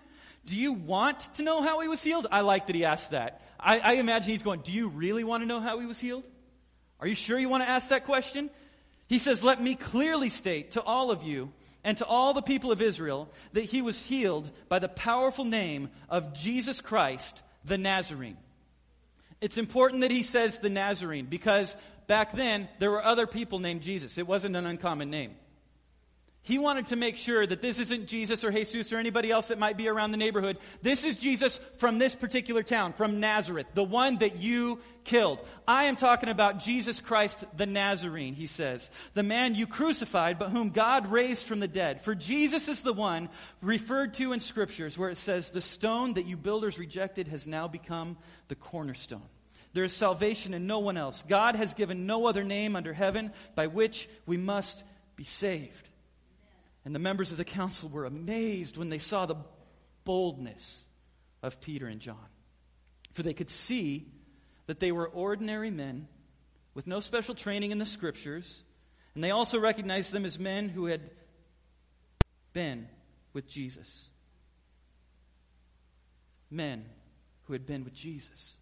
[0.47, 2.25] Do you want to know how he was healed?
[2.31, 3.43] I like that he asked that.
[3.59, 6.23] I, I imagine he's going, Do you really want to know how he was healed?
[6.99, 8.49] Are you sure you want to ask that question?
[9.09, 11.51] He says, Let me clearly state to all of you
[11.83, 15.89] and to all the people of Israel that he was healed by the powerful name
[16.07, 18.37] of Jesus Christ, the Nazarene.
[19.41, 21.75] It's important that he says the Nazarene because
[22.07, 24.17] back then there were other people named Jesus.
[24.17, 25.35] It wasn't an uncommon name.
[26.41, 29.59] He wanted to make sure that this isn't Jesus or Jesus or anybody else that
[29.59, 30.57] might be around the neighborhood.
[30.81, 35.45] This is Jesus from this particular town, from Nazareth, the one that you killed.
[35.67, 40.49] I am talking about Jesus Christ the Nazarene, he says, the man you crucified, but
[40.49, 42.01] whom God raised from the dead.
[42.01, 43.29] For Jesus is the one
[43.61, 47.67] referred to in scriptures where it says, The stone that you builders rejected has now
[47.67, 49.21] become the cornerstone.
[49.73, 51.23] There is salvation in no one else.
[51.27, 54.83] God has given no other name under heaven by which we must
[55.15, 55.88] be saved.
[56.89, 59.35] And the members of the council were amazed when they saw the
[60.05, 60.85] boldness
[61.43, 62.17] of Peter and John.
[63.11, 64.07] For they could see
[64.65, 66.07] that they were ordinary men
[66.73, 68.63] with no special training in the scriptures,
[69.13, 71.11] and they also recognized them as men who had
[72.53, 72.87] been
[73.33, 74.09] with Jesus.
[76.49, 76.85] Men
[77.43, 78.55] who had been with Jesus.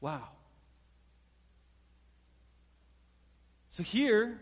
[0.00, 0.26] Wow.
[3.68, 4.40] So here,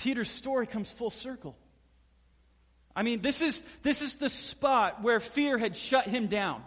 [0.00, 1.54] Peter's story comes full circle.
[2.96, 6.62] I mean, this is, this is the spot where fear had shut him down.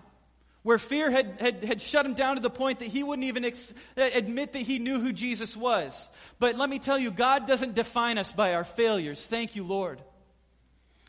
[0.61, 3.43] Where fear had, had, had shut him down to the point that he wouldn't even
[3.43, 6.11] ex- uh, admit that he knew who Jesus was.
[6.37, 9.25] But let me tell you, God doesn't define us by our failures.
[9.25, 9.99] Thank you, Lord.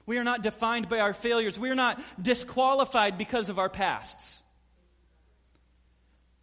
[0.06, 1.58] We are not defined by our failures.
[1.58, 4.42] We are not disqualified because of our pasts.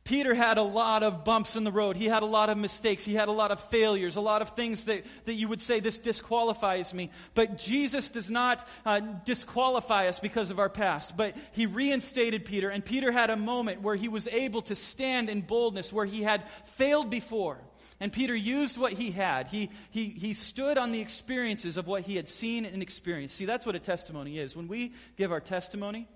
[0.04, 1.96] Peter had a lot of bumps in the road.
[1.96, 3.04] He had a lot of mistakes.
[3.04, 5.80] He had a lot of failures, a lot of things that, that you would say,
[5.80, 7.12] this disqualifies me.
[7.36, 11.16] But Jesus does not uh, disqualify us because of our past.
[11.16, 15.30] But he reinstated Peter, and Peter had a moment where he was able to stand
[15.30, 17.60] in boldness, where he had failed before.
[18.00, 19.48] And Peter used what he had.
[19.48, 23.36] He, he, he stood on the experiences of what he had seen and experienced.
[23.36, 24.56] See, that's what a testimony is.
[24.56, 26.08] When we give our testimony,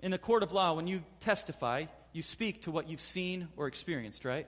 [0.00, 3.66] in a court of law, when you testify, you speak to what you've seen or
[3.66, 4.46] experienced, right?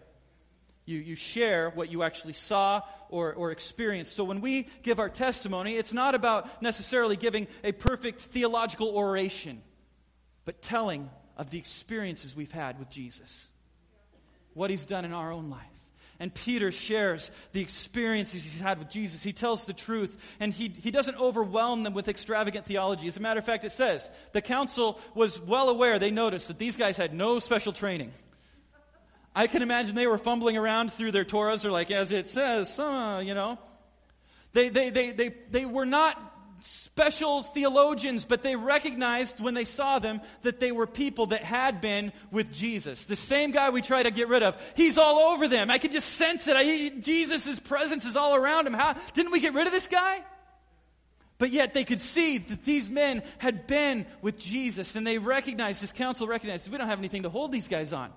[0.87, 4.15] You, you share what you actually saw or, or experienced.
[4.15, 9.61] So when we give our testimony, it's not about necessarily giving a perfect theological oration,
[10.45, 13.49] but telling of the experiences we've had with Jesus,
[14.55, 15.76] what he's done in our own life.
[16.19, 19.23] And Peter shares the experiences he's had with Jesus.
[19.23, 23.07] He tells the truth, and he, he doesn't overwhelm them with extravagant theology.
[23.07, 26.59] As a matter of fact, it says the council was well aware, they noticed that
[26.59, 28.13] these guys had no special training.
[29.35, 32.79] I can imagine they were fumbling around through their Torahs, or like, as it says,
[32.79, 33.59] uh, you know.
[34.55, 39.99] They, they, they, they, they were not special theologians, but they recognized when they saw
[39.99, 43.05] them that they were people that had been with Jesus.
[43.05, 45.71] The same guy we try to get rid of, he's all over them.
[45.71, 46.57] I could just sense it.
[46.57, 48.75] I, Jesus' presence is all around him.
[48.75, 50.23] How, didn't we get rid of this guy?
[51.39, 55.83] But yet they could see that these men had been with Jesus, and they recognized,
[55.83, 58.11] this council recognized, we don't have anything to hold these guys on.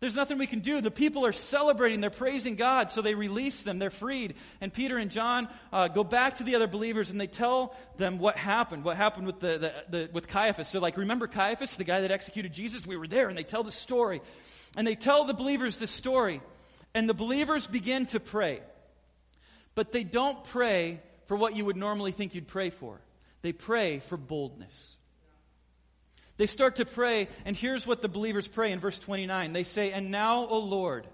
[0.00, 0.80] There's nothing we can do.
[0.80, 4.34] The people are celebrating, they're praising God, so they release them, they're freed.
[4.60, 8.18] And Peter and John uh, go back to the other believers and they tell them
[8.18, 10.68] what happened, what happened with, the, the, the, with Caiaphas.
[10.68, 12.86] So, like, remember Caiaphas, the guy that executed Jesus?
[12.86, 14.20] We were there, and they tell the story.
[14.76, 16.40] And they tell the believers this story,
[16.94, 18.60] and the believers begin to pray.
[19.74, 23.00] But they don't pray for what you would normally think you'd pray for,
[23.42, 24.97] they pray for boldness.
[26.38, 29.52] They start to pray, and here's what the believers pray in verse 29.
[29.52, 31.06] They say, And now, O Lord,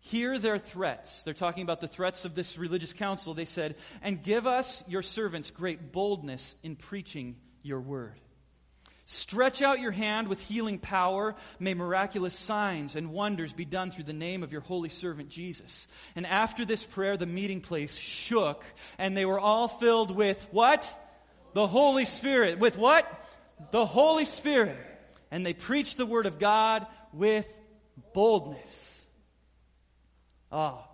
[0.00, 1.22] hear their threats.
[1.22, 3.32] They're talking about the threats of this religious council.
[3.32, 8.20] They said, And give us, your servants, great boldness in preaching your word.
[9.06, 11.34] Stretch out your hand with healing power.
[11.58, 15.88] May miraculous signs and wonders be done through the name of your holy servant Jesus.
[16.16, 18.64] And after this prayer, the meeting place shook,
[18.98, 20.88] and they were all filled with what?
[21.52, 22.58] The Holy Spirit.
[22.58, 23.06] With what?
[23.70, 24.76] The Holy Spirit,
[25.30, 27.46] and they preach the Word of God with
[28.12, 29.06] boldness.
[30.50, 30.86] Ah,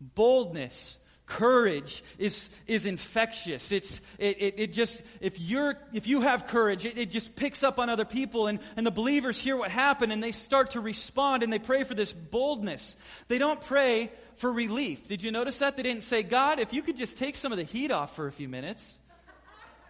[0.00, 3.70] boldness courage is, is infectious.
[3.70, 7.62] It's, it, it, it, just, if you're, if you have courage, it, it just picks
[7.62, 10.80] up on other people and, and the believers hear what happened and they start to
[10.80, 12.96] respond and they pray for this boldness.
[13.28, 15.06] They don't pray for relief.
[15.06, 15.76] Did you notice that?
[15.76, 18.26] They didn't say, God, if you could just take some of the heat off for
[18.26, 18.98] a few minutes,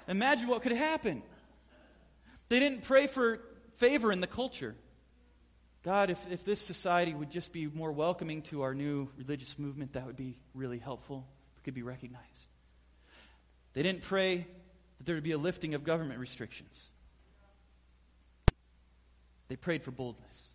[0.08, 1.22] imagine what could happen.
[2.48, 3.40] They didn't pray for
[3.74, 4.74] favor in the culture.
[5.82, 9.92] God, if, if this society would just be more welcoming to our new religious movement,
[9.92, 11.26] that would be really helpful.
[11.58, 12.46] It could be recognized.
[13.74, 14.46] They didn't pray
[14.98, 16.86] that there would be a lifting of government restrictions.
[19.48, 20.52] They prayed for boldness.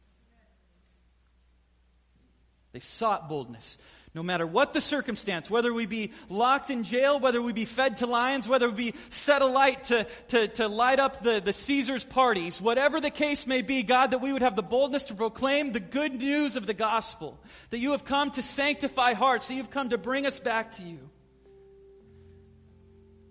[2.74, 3.78] They sought boldness.
[4.16, 7.98] No matter what the circumstance, whether we be locked in jail, whether we be fed
[7.98, 12.04] to lions, whether we be set alight to, to, to light up the, the Caesar's
[12.04, 15.72] parties, whatever the case may be, God, that we would have the boldness to proclaim
[15.72, 17.40] the good news of the gospel.
[17.72, 20.84] That you have come to sanctify hearts, that you've come to bring us back to
[20.84, 21.10] you.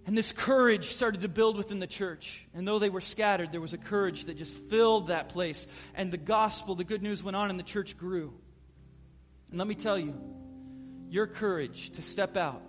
[0.05, 2.45] And this courage started to build within the church.
[2.55, 5.69] And though they were scattered, there was a courage that just filled that place.
[5.95, 8.35] And the gospel, the good news went on, and the church grew.
[9.51, 10.42] And let me tell you,
[11.13, 12.63] your courage to step out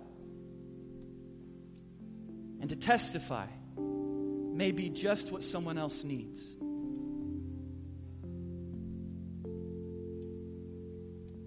[2.60, 3.46] and to testify
[3.78, 6.54] may be just what someone else needs.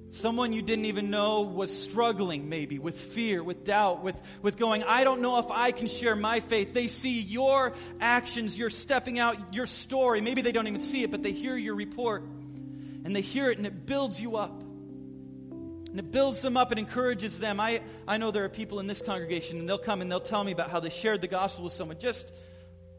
[0.10, 4.84] Someone you didn't even know was struggling, maybe, with fear, with doubt, with, with going,
[4.84, 6.74] I don't know if I can share my faith.
[6.74, 10.20] They see your actions, you're stepping out, your story.
[10.20, 12.24] Maybe they don't even see it, but they hear your report.
[12.24, 14.64] And they hear it, and it builds you up.
[15.98, 17.60] And it builds them up and encourages them.
[17.60, 20.44] I, I know there are people in this congregation, and they'll come and they'll tell
[20.44, 22.32] me about how they shared the gospel with someone just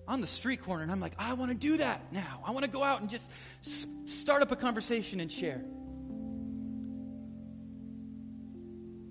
[0.09, 0.83] on the street corner.
[0.83, 2.43] And I'm like, I want to do that now.
[2.45, 3.31] I want to go out and just
[4.07, 5.63] start up a conversation and share.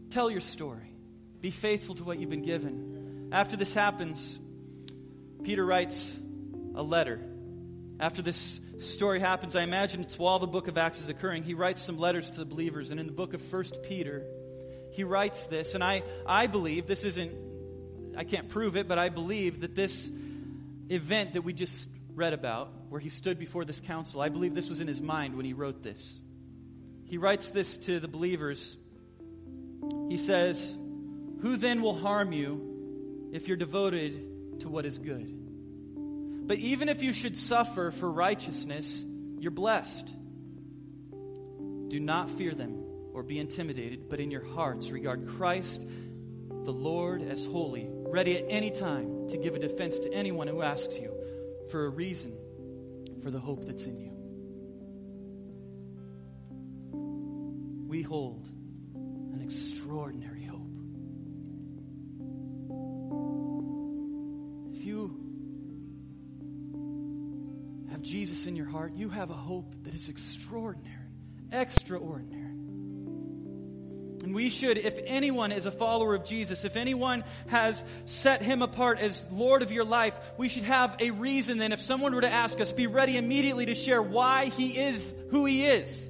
[0.09, 0.91] Tell your story.
[1.39, 3.29] Be faithful to what you've been given.
[3.31, 4.37] After this happens,
[5.43, 6.13] Peter writes
[6.75, 7.21] a letter.
[7.99, 11.53] After this story happens, I imagine it's while the book of Acts is occurring, he
[11.53, 12.91] writes some letters to the believers.
[12.91, 14.23] And in the book of First Peter,
[14.91, 15.75] he writes this.
[15.75, 17.31] And I, I believe, this isn't,
[18.15, 20.11] I can't prove it, but I believe that this
[20.89, 24.69] event that we just read about, where he stood before this council, I believe this
[24.69, 26.21] was in his mind when he wrote this.
[27.05, 28.77] He writes this to the believers
[30.09, 30.77] he says,
[31.41, 35.36] Who then will harm you if you're devoted to what is good?
[36.47, 39.05] But even if you should suffer for righteousness,
[39.37, 40.07] you're blessed.
[41.89, 42.83] Do not fear them
[43.13, 45.85] or be intimidated, but in your hearts regard Christ,
[46.49, 50.61] the Lord, as holy, ready at any time to give a defense to anyone who
[50.61, 51.13] asks you
[51.69, 52.37] for a reason
[53.21, 54.13] for the hope that's in you.
[57.87, 58.49] We hold
[59.33, 60.26] an extraordinary
[68.07, 70.95] Jesus in your heart, you have a hope that is extraordinary,
[71.51, 72.43] extraordinary.
[74.23, 78.61] And we should, if anyone is a follower of Jesus, if anyone has set him
[78.61, 82.21] apart as Lord of your life, we should have a reason then, if someone were
[82.21, 86.09] to ask us, be ready immediately to share why he is who he is.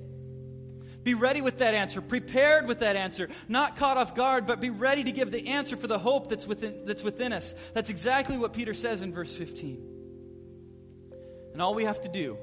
[1.04, 4.70] Be ready with that answer, prepared with that answer, not caught off guard, but be
[4.70, 7.56] ready to give the answer for the hope that's within, that's within us.
[7.74, 9.97] That's exactly what Peter says in verse 15.
[11.58, 12.38] And all we have to do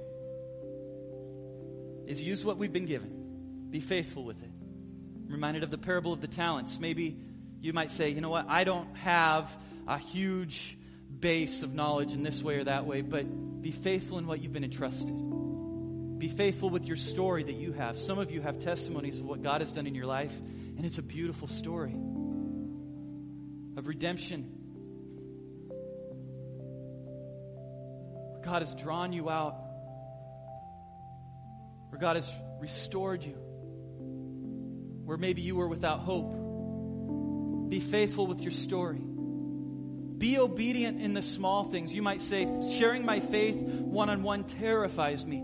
[2.05, 4.51] is use what we've been given, be faithful with it.
[4.51, 6.81] I'm reminded of the parable of the talents.
[6.81, 7.17] Maybe
[7.61, 9.49] you might say, you know what, I don't have
[9.87, 10.77] a huge
[11.21, 14.53] base of knowledge in this way or that way, but be faithful in what you've
[14.53, 15.15] been entrusted.
[16.19, 17.97] Be faithful with your story that you have.
[17.97, 20.37] Some of you have testimonies of what God has done in your life,
[20.77, 21.95] and it's a beautiful story
[23.77, 24.64] of redemption.
[28.45, 29.57] God has drawn you out,
[31.89, 33.37] where God has restored you,
[35.05, 37.71] where maybe you were without hope.
[37.71, 39.01] Be faithful with your story.
[39.01, 41.93] Be obedient in the small things.
[41.93, 42.47] You might say,
[42.79, 45.43] sharing my faith one on one terrifies me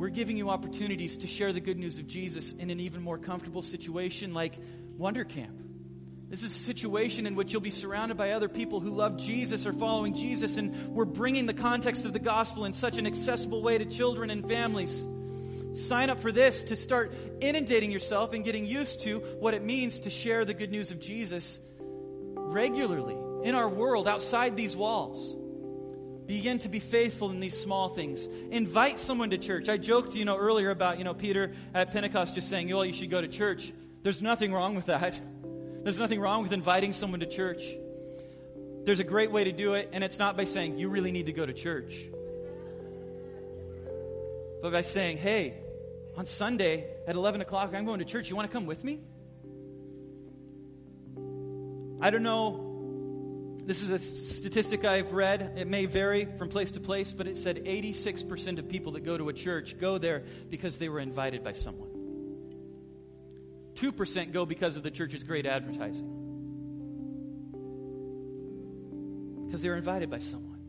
[0.00, 3.18] we're giving you opportunities to share the good news of Jesus in an even more
[3.18, 4.54] comfortable situation like
[4.96, 5.60] Wonder Camp.
[6.30, 9.66] This is a situation in which you'll be surrounded by other people who love Jesus
[9.66, 13.62] or following Jesus, and we're bringing the context of the gospel in such an accessible
[13.62, 15.04] way to children and families.
[15.72, 20.00] Sign up for this to start inundating yourself and getting used to what it means
[20.00, 21.58] to share the good news of Jesus
[22.36, 25.36] regularly in our world outside these walls.
[26.26, 28.28] Begin to be faithful in these small things.
[28.52, 29.68] Invite someone to church.
[29.68, 32.92] I joked, you know, earlier about, you know, Peter at Pentecost just saying, "Oh, you
[32.92, 33.72] should go to church."
[34.04, 35.20] There's nothing wrong with that.
[35.82, 37.62] There's nothing wrong with inviting someone to church.
[38.84, 41.26] There's a great way to do it, and it's not by saying, "You really need
[41.26, 42.02] to go to church."
[44.62, 45.54] But by saying, "Hey,
[46.16, 48.28] on Sunday at 11 o'clock, I'm going to church.
[48.28, 49.00] You want to come with me?"
[52.02, 52.66] I don't know
[53.66, 55.52] this is a statistic I've read.
[55.56, 59.16] It may vary from place to place, but it said 86% of people that go
[59.16, 61.89] to a church go there because they were invited by someone.
[63.80, 66.16] 2% go because of the church's great advertising.
[69.46, 70.60] Because they're invited by someone.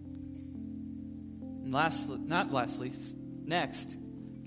[1.64, 2.94] And lastly, not lastly,
[3.44, 3.98] next,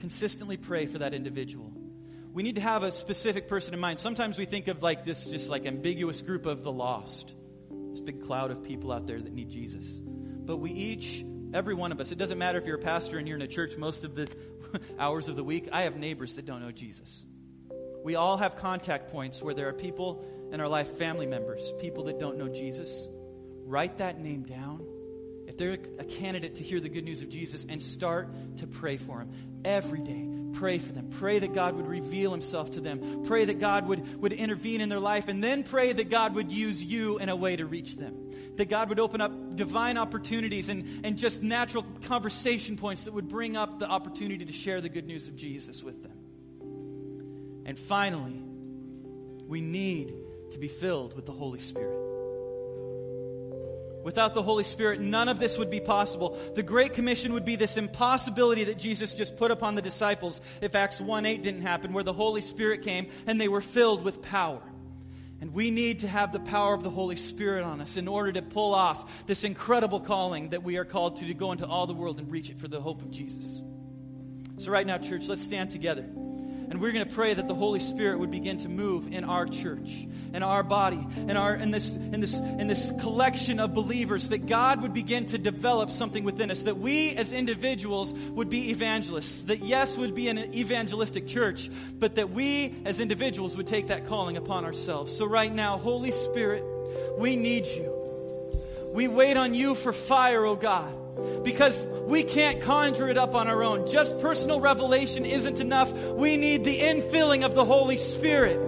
[0.01, 1.73] consistently pray for that individual.
[2.33, 4.01] we need to have a specific person in mind.
[4.01, 7.35] Sometimes we think of like this just like ambiguous group of the lost,
[7.91, 10.01] this big cloud of people out there that need Jesus.
[10.03, 13.29] But we each, every one of us, it doesn't matter if you're a pastor and
[13.29, 14.27] you're in a church most of the
[14.99, 15.69] hours of the week.
[15.71, 17.25] I have neighbors that don't know Jesus.
[18.05, 22.05] We all have contact points where there are people in our life, family members, people
[22.05, 23.09] that don't know Jesus.
[23.65, 24.87] Write that name down.
[25.49, 28.29] If they're a candidate to hear the good news of Jesus, and start
[28.59, 29.31] to pray for them
[29.65, 30.29] every day.
[30.53, 31.09] Pray for them.
[31.19, 33.25] Pray that God would reveal himself to them.
[33.25, 35.29] Pray that God would, would intervene in their life.
[35.29, 38.31] And then pray that God would use you in a way to reach them.
[38.57, 43.29] That God would open up divine opportunities and, and just natural conversation points that would
[43.29, 46.14] bring up the opportunity to share the good news of Jesus with them.
[47.65, 48.43] And finally,
[49.47, 50.15] we need
[50.53, 52.05] to be filled with the Holy Spirit.
[54.05, 56.39] Without the Holy Spirit, none of this would be possible.
[56.55, 60.75] The Great Commission would be this impossibility that Jesus just put upon the disciples if
[60.75, 64.21] Acts 1 8 didn't happen, where the Holy Spirit came and they were filled with
[64.21, 64.61] power.
[65.41, 68.33] And we need to have the power of the Holy Spirit on us in order
[68.33, 71.87] to pull off this incredible calling that we are called to, to go into all
[71.87, 73.63] the world and reach it for the hope of Jesus.
[74.59, 76.05] So, right now, church, let's stand together.
[76.71, 79.47] And we're going to pray that the Holy Spirit would begin to move in our
[79.47, 84.31] church, in our body, in, our, in, this, in, this, in this collection of believers,
[84.31, 88.71] that God would begin to develop something within us, that we as individuals would be
[88.71, 93.89] evangelists, that yes, would be an evangelistic church, but that we as individuals would take
[93.89, 95.15] that calling upon ourselves.
[95.15, 96.65] So, right now, Holy Spirit,
[97.19, 97.93] we need you.
[98.93, 101.04] We wait on you for fire, oh God
[101.43, 103.87] because we can't conjure it up on our own.
[103.87, 105.93] Just personal revelation isn't enough.
[105.93, 108.59] We need the infilling of the Holy Spirit.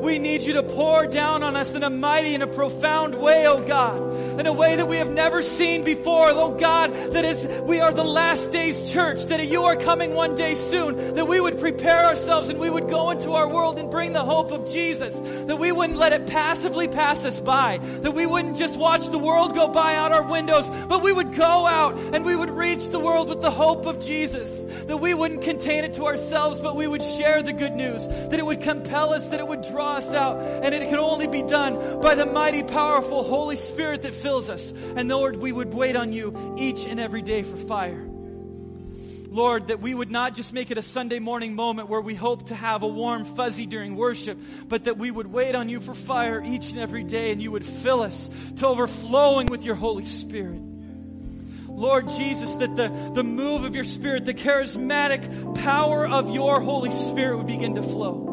[0.00, 3.46] We need you to pour down on us in a mighty and a profound way,
[3.46, 7.46] oh God, in a way that we have never seen before, oh God, that is,
[7.62, 11.38] we are the last days church, that you are coming one day soon, that we
[11.38, 14.70] would prepare ourselves and we would go into our world and bring the hope of
[14.70, 15.14] Jesus,
[15.46, 19.18] that we wouldn't let it passively pass us by, that we wouldn't just watch the
[19.18, 22.88] world go by out our windows, but we would go out and we would reach
[22.88, 26.74] the world with the hope of Jesus, that we wouldn't contain it to ourselves, but
[26.74, 29.89] we would share the good news, that it would compel us, that it would draw
[29.90, 30.40] us out.
[30.40, 34.72] And it can only be done by the mighty, powerful Holy Spirit that fills us.
[34.72, 38.06] And Lord, we would wait on you each and every day for fire.
[39.30, 42.46] Lord, that we would not just make it a Sunday morning moment where we hope
[42.46, 44.36] to have a warm fuzzy during worship,
[44.66, 47.52] but that we would wait on you for fire each and every day and you
[47.52, 50.60] would fill us to overflowing with your Holy Spirit.
[51.68, 56.90] Lord Jesus, that the, the move of your Spirit, the charismatic power of your Holy
[56.90, 58.29] Spirit would begin to flow.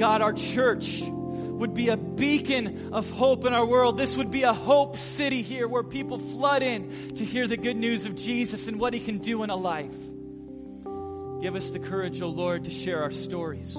[0.00, 3.98] God, our church would be a beacon of hope in our world.
[3.98, 7.76] This would be a hope city here where people flood in to hear the good
[7.76, 9.94] news of Jesus and what he can do in a life.
[11.42, 13.74] Give us the courage, O oh Lord, to share our stories.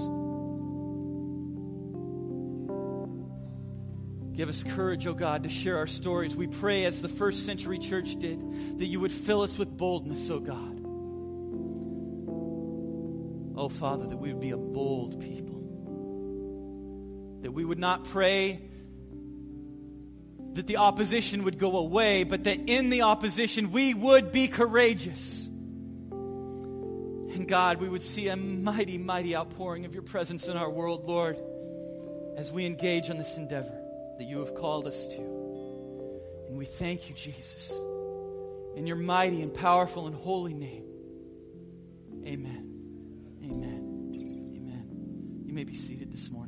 [4.36, 6.36] Give us courage, O oh God, to share our stories.
[6.36, 10.30] We pray, as the first century church did, that you would fill us with boldness,
[10.30, 10.78] O oh God.
[13.58, 15.51] Oh, Father, that we would be a bold people
[17.42, 18.62] that we would not pray
[20.54, 25.48] that the opposition would go away, but that in the opposition we would be courageous.
[26.12, 31.06] And God, we would see a mighty, mighty outpouring of your presence in our world,
[31.08, 31.38] Lord,
[32.36, 33.78] as we engage on this endeavor
[34.18, 35.18] that you have called us to.
[36.50, 37.72] And we thank you, Jesus,
[38.76, 40.84] in your mighty and powerful and holy name.
[42.26, 42.68] Amen.
[43.44, 44.12] Amen.
[44.14, 45.44] Amen.
[45.46, 46.41] You may be seated this morning.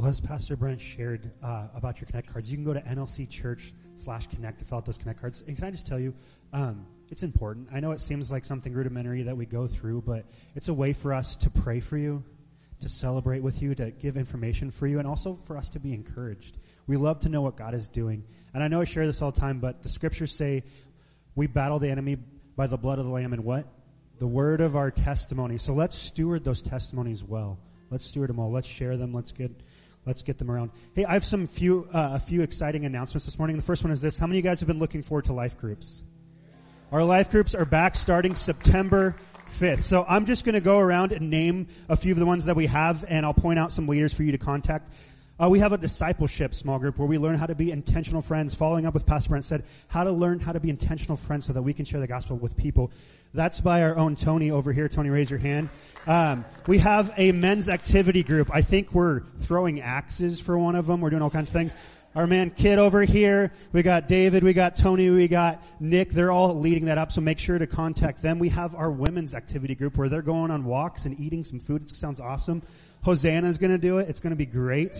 [0.00, 3.28] Well, as Pastor Brent shared uh, about your Connect cards, you can go to NLC
[3.28, 5.44] Church slash Connect to fill out those Connect cards.
[5.46, 6.14] And can I just tell you,
[6.54, 7.68] um, it's important.
[7.70, 10.24] I know it seems like something rudimentary that we go through, but
[10.54, 12.24] it's a way for us to pray for you,
[12.80, 15.92] to celebrate with you, to give information for you, and also for us to be
[15.92, 16.56] encouraged.
[16.86, 18.24] We love to know what God is doing.
[18.54, 20.62] And I know I share this all the time, but the scriptures say
[21.34, 22.16] we battle the enemy
[22.56, 23.66] by the blood of the Lamb and what?
[24.18, 25.58] The word of our testimony.
[25.58, 27.58] So let's steward those testimonies well.
[27.90, 28.50] Let's steward them all.
[28.50, 29.12] Let's share them.
[29.12, 29.50] Let's get
[30.06, 30.70] let's get them around.
[30.94, 33.56] Hey, I have some few uh, a few exciting announcements this morning.
[33.56, 35.32] The first one is this: How many of you guys have been looking forward to
[35.32, 36.02] life groups?
[36.92, 39.14] Our life groups are back starting September
[39.58, 39.80] 5th.
[39.80, 42.56] So I'm just going to go around and name a few of the ones that
[42.56, 44.92] we have, and I'll point out some leaders for you to contact.
[45.40, 48.54] Uh, we have a discipleship small group where we learn how to be intentional friends.
[48.54, 51.54] Following up with Pastor Brent said, how to learn how to be intentional friends so
[51.54, 52.92] that we can share the gospel with people.
[53.32, 54.86] That's by our own Tony over here.
[54.86, 55.70] Tony, raise your hand.
[56.06, 58.50] Um, we have a men's activity group.
[58.52, 61.00] I think we're throwing axes for one of them.
[61.00, 61.74] We're doing all kinds of things.
[62.14, 63.52] Our man Kid over here.
[63.72, 64.44] We got David.
[64.44, 65.08] We got Tony.
[65.08, 66.10] We got Nick.
[66.10, 67.12] They're all leading that up.
[67.12, 68.40] So make sure to contact them.
[68.40, 71.82] We have our women's activity group where they're going on walks and eating some food.
[71.82, 72.62] It sounds awesome.
[73.02, 74.08] Hosanna's going to do it.
[74.08, 74.96] It's going to be great.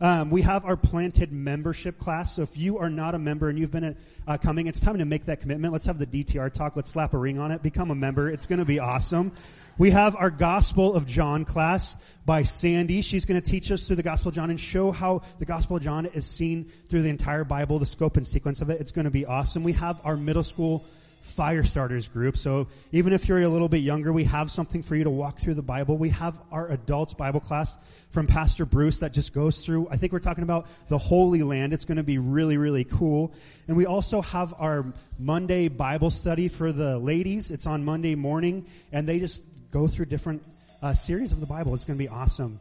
[0.00, 2.36] Um, we have our planted membership class.
[2.36, 3.96] So if you are not a member and you've been
[4.28, 5.72] uh, coming, it's time to make that commitment.
[5.72, 6.76] Let's have the DTR talk.
[6.76, 7.62] Let's slap a ring on it.
[7.62, 8.30] Become a member.
[8.30, 9.32] It's going to be awesome.
[9.76, 13.00] We have our Gospel of John class by Sandy.
[13.00, 15.76] She's going to teach us through the Gospel of John and show how the Gospel
[15.76, 18.80] of John is seen through the entire Bible, the scope and sequence of it.
[18.80, 19.64] It's going to be awesome.
[19.64, 20.84] We have our middle school
[21.20, 22.36] fire starters group.
[22.36, 25.38] So even if you're a little bit younger, we have something for you to walk
[25.38, 25.98] through the Bible.
[25.98, 27.76] We have our adults Bible class
[28.10, 31.72] from Pastor Bruce that just goes through, I think we're talking about the Holy Land.
[31.72, 33.34] It's going to be really, really cool.
[33.66, 34.86] And we also have our
[35.18, 37.50] Monday Bible study for the ladies.
[37.50, 40.42] It's on Monday morning and they just go through different
[40.82, 41.74] uh, series of the Bible.
[41.74, 42.60] It's going to be awesome.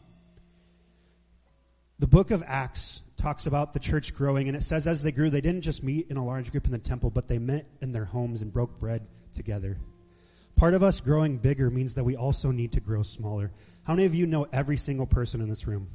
[1.99, 5.29] The book of Acts talks about the church growing, and it says as they grew,
[5.29, 7.91] they didn't just meet in a large group in the temple, but they met in
[7.91, 9.77] their homes and broke bread together.
[10.55, 13.51] Part of us growing bigger means that we also need to grow smaller.
[13.83, 15.89] How many of you know every single person in this room?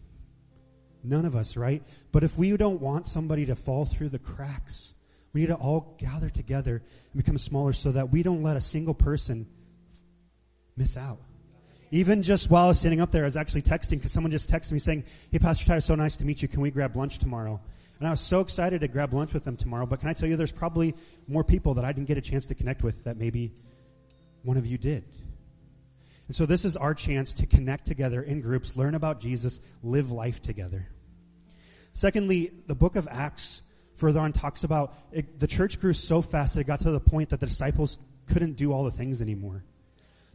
[1.03, 1.83] None of us, right?
[2.13, 4.95] But if we don't want somebody to fall through the cracks,
[5.33, 6.77] we need to all gather together
[7.13, 9.47] and become smaller so that we don't let a single person
[10.77, 11.21] miss out.
[11.93, 14.51] Even just while I was standing up there, I was actually texting because someone just
[14.51, 16.49] texted me saying, Hey, Pastor Tyler, so nice to meet you.
[16.49, 17.61] Can we grab lunch tomorrow?
[17.99, 19.85] And I was so excited to grab lunch with them tomorrow.
[19.85, 20.95] But can I tell you, there's probably
[21.29, 23.53] more people that I didn't get a chance to connect with that maybe
[24.43, 25.05] one of you did.
[26.29, 30.11] And so this is our chance to connect together in groups, learn about Jesus, live
[30.11, 30.89] life together.
[31.93, 33.63] Secondly, the book of Acts
[33.97, 37.01] further on talks about it, the church grew so fast that it got to the
[37.01, 39.63] point that the disciples couldn't do all the things anymore.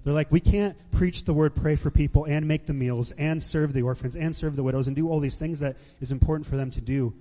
[0.04, 3.44] They're like, we can't preach the word, pray for people, and make the meals, and
[3.44, 6.46] serve the orphans, and serve the widows, and do all these things that is important
[6.46, 7.14] for them to do.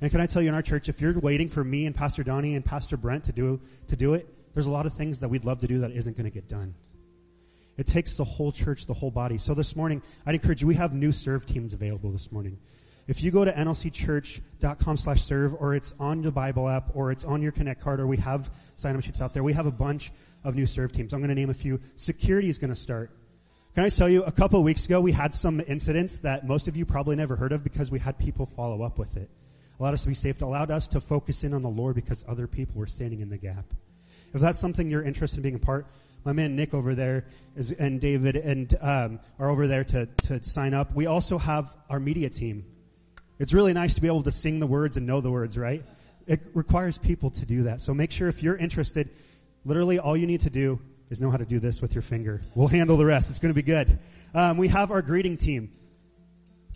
[0.00, 2.22] And can I tell you in our church, if you're waiting for me and Pastor
[2.22, 5.28] Donnie and Pastor Brent to do, to do it, there's a lot of things that
[5.28, 6.74] we'd love to do that isn't going to get done.
[7.76, 9.38] It takes the whole church, the whole body.
[9.38, 12.58] So this morning, I'd encourage you, we have new serve teams available this morning.
[13.06, 17.24] If you go to nlcchurch.com slash serve, or it's on the Bible app, or it's
[17.24, 20.10] on your Connect card, or we have sign-up sheets out there, we have a bunch
[20.44, 21.12] of new serve teams.
[21.12, 21.80] I'm going to name a few.
[21.96, 23.10] Security is going to start.
[23.74, 26.76] Can I tell you, a couple weeks ago, we had some incidents that most of
[26.76, 29.28] you probably never heard of because we had people follow up with it.
[29.80, 32.46] Allowed us to be safe, allowed us to focus in on the Lord because other
[32.46, 33.64] people were standing in the gap.
[34.32, 35.86] If that's something you're interested in being a part,
[36.24, 37.26] my man Nick over there
[37.56, 40.94] is, and David and um, are over there to, to sign up.
[40.94, 42.64] We also have our media team.
[43.38, 45.84] It's really nice to be able to sing the words and know the words, right?
[46.26, 47.80] It requires people to do that.
[47.80, 49.10] So make sure if you're interested,
[49.64, 52.42] Literally, all you need to do is know how to do this with your finger.
[52.54, 53.30] We'll handle the rest.
[53.30, 53.98] It's going to be good.
[54.34, 55.70] Um, we have our greeting team.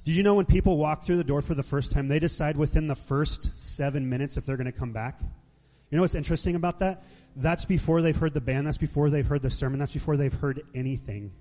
[0.04, 2.56] Did you know when people walk through the door for the first time, they decide
[2.56, 5.20] within the first seven minutes if they're going to come back?
[5.20, 7.02] You know what's interesting about that?
[7.36, 8.66] That's before they've heard the band.
[8.66, 9.78] That's before they've heard the sermon.
[9.78, 11.32] That's before they've heard anything.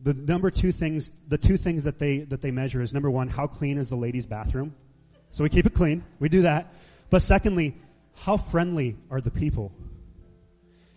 [0.00, 3.28] The number two things, the two things that they, that they measure is number one,
[3.28, 4.74] how clean is the ladies' bathroom?
[5.30, 6.04] So we keep it clean.
[6.20, 6.72] We do that.
[7.10, 7.76] But secondly,
[8.14, 9.72] how friendly are the people?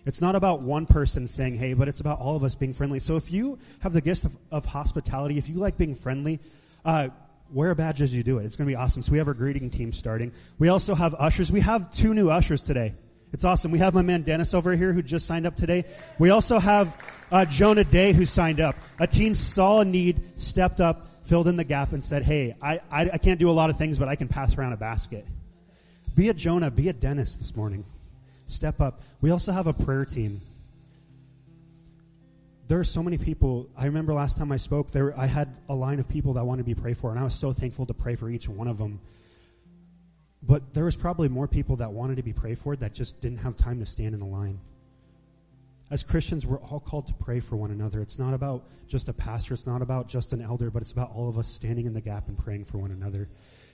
[0.09, 2.97] It's not about one person saying, hey, but it's about all of us being friendly.
[2.97, 6.39] So if you have the gift of, of hospitality, if you like being friendly,
[6.83, 7.09] uh,
[7.51, 8.45] wear a badge as you do it.
[8.45, 9.03] It's going to be awesome.
[9.03, 10.31] So we have our greeting team starting.
[10.57, 11.51] We also have ushers.
[11.51, 12.95] We have two new ushers today.
[13.33, 13.69] It's awesome.
[13.69, 15.85] We have my man Dennis over here who just signed up today.
[16.17, 16.97] We also have
[17.31, 18.77] uh, Jonah Day who signed up.
[18.97, 22.79] A teen saw a need, stepped up, filled in the gap, and said, "Hey, I,
[22.89, 25.27] I, I can't do a lot of things, but I can pass around a basket."
[26.15, 26.71] Be a Jonah.
[26.71, 27.85] Be a Dennis this morning
[28.49, 29.01] step up.
[29.21, 30.41] We also have a prayer team.
[32.67, 33.69] There are so many people.
[33.75, 36.63] I remember last time I spoke, there I had a line of people that wanted
[36.63, 38.77] to be prayed for, and I was so thankful to pray for each one of
[38.77, 38.99] them.
[40.43, 43.39] But there was probably more people that wanted to be prayed for that just didn't
[43.39, 44.59] have time to stand in the line.
[45.91, 48.01] As Christians, we're all called to pray for one another.
[48.01, 51.11] It's not about just a pastor, it's not about just an elder, but it's about
[51.15, 53.27] all of us standing in the gap and praying for one another.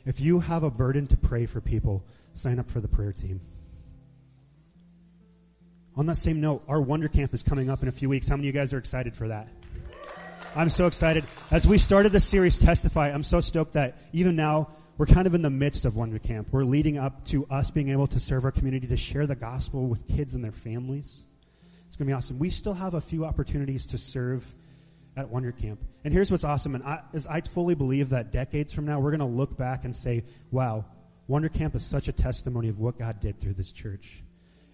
[0.06, 2.04] If you have a burden to pray for people,
[2.34, 3.42] sign up for the prayer team.
[5.98, 8.28] On that same note, our Wonder Camp is coming up in a few weeks.
[8.28, 9.48] How many of you guys are excited for that?
[10.54, 11.26] I'm so excited.
[11.52, 15.36] As we started this series, Testify, I'm so stoked that even now, we're kind of
[15.36, 16.50] in the midst of Wonder Camp.
[16.52, 19.88] We're leading up to us being able to serve our community, to share the gospel
[19.88, 21.26] with kids and their families.
[21.88, 22.40] It's going to be awesome.
[22.40, 24.46] We still have a few opportunities to serve
[25.16, 25.80] at Wonder Camp.
[26.04, 29.20] And here's what's awesome, and I, I fully believe that decades from now, we're going
[29.20, 30.84] to look back and say, wow,
[31.28, 34.24] Wonder Camp is such a testimony of what God did through this church.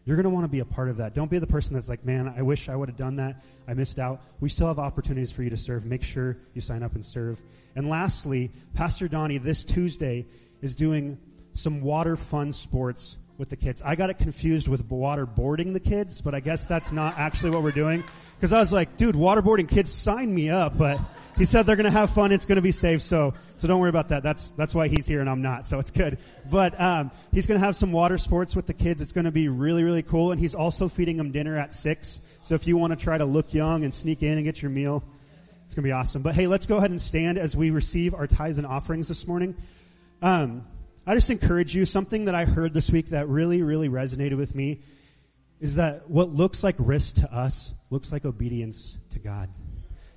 [0.06, 1.14] You're going to want to be a part of that.
[1.14, 3.44] Don't be the person that's like, man, I wish I would have done that.
[3.68, 4.22] I missed out.
[4.40, 5.86] We still have opportunities for you to serve.
[5.86, 7.42] Make sure you sign up and serve.
[7.76, 10.26] And lastly, Pastor Donnie this Tuesday
[10.62, 11.20] is doing
[11.54, 13.82] some water fun sports with the kids.
[13.84, 17.64] I got it confused with waterboarding the kids, but I guess that's not actually what
[17.64, 18.04] we're doing.
[18.36, 20.78] Because I was like, dude, waterboarding kids, sign me up.
[20.78, 21.00] But
[21.40, 22.32] he said they're to have fun.
[22.32, 23.02] It's to be safe.
[23.02, 24.22] So, so don't worry about that.
[24.22, 25.66] That's, that's why he's here and I'm not.
[25.66, 26.20] So it's good.
[26.52, 29.02] But, um, he's to have some water sports with the kids.
[29.02, 30.32] It's to be really, really cool.
[30.32, 32.22] And he's also feeding them dinner at six.
[32.44, 34.70] So if you want to try to look young and sneak in and get your
[34.70, 35.04] meal,
[35.66, 36.22] it's going to be awesome.
[36.22, 39.26] But hey, let's go ahead and stand as we receive our tithes and offerings this
[39.26, 39.56] morning.
[40.22, 40.64] Um,
[41.06, 44.54] I just encourage you, something that I heard this week that really, really resonated with
[44.54, 44.82] me
[45.60, 49.50] is that what looks like risk to us looks like obedience to God.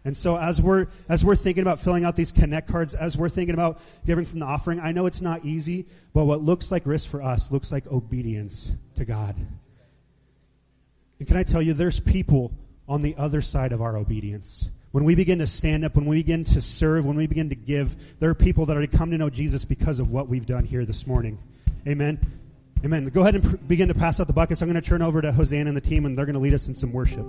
[0.05, 3.30] And so as we're, as we're thinking about filling out these connect cards, as we're
[3.30, 6.85] thinking about giving from the offering, I know it's not easy, but what looks like
[6.85, 9.37] risk for us looks like obedience to God.
[11.18, 12.53] And can I tell you, there's people
[12.87, 14.70] on the other side of our obedience.
[14.95, 17.57] When we begin to stand up, when we begin to serve, when we begin to
[17.57, 20.47] give, there are people that are to come to know Jesus because of what we've
[20.47, 21.37] done here this morning.
[21.85, 22.25] Amen.
[22.85, 23.07] Amen.
[23.07, 24.63] Go ahead and pr- begin to pass out the buckets.
[24.63, 26.55] I'm going to turn over to Hosanna and the team, and they're going to lead
[26.55, 27.27] us in some worship.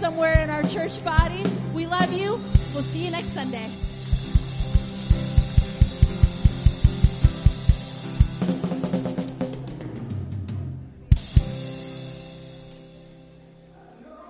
[0.00, 1.44] Somewhere in our church body.
[1.74, 2.30] We love you.
[2.72, 3.68] We'll see you next Sunday.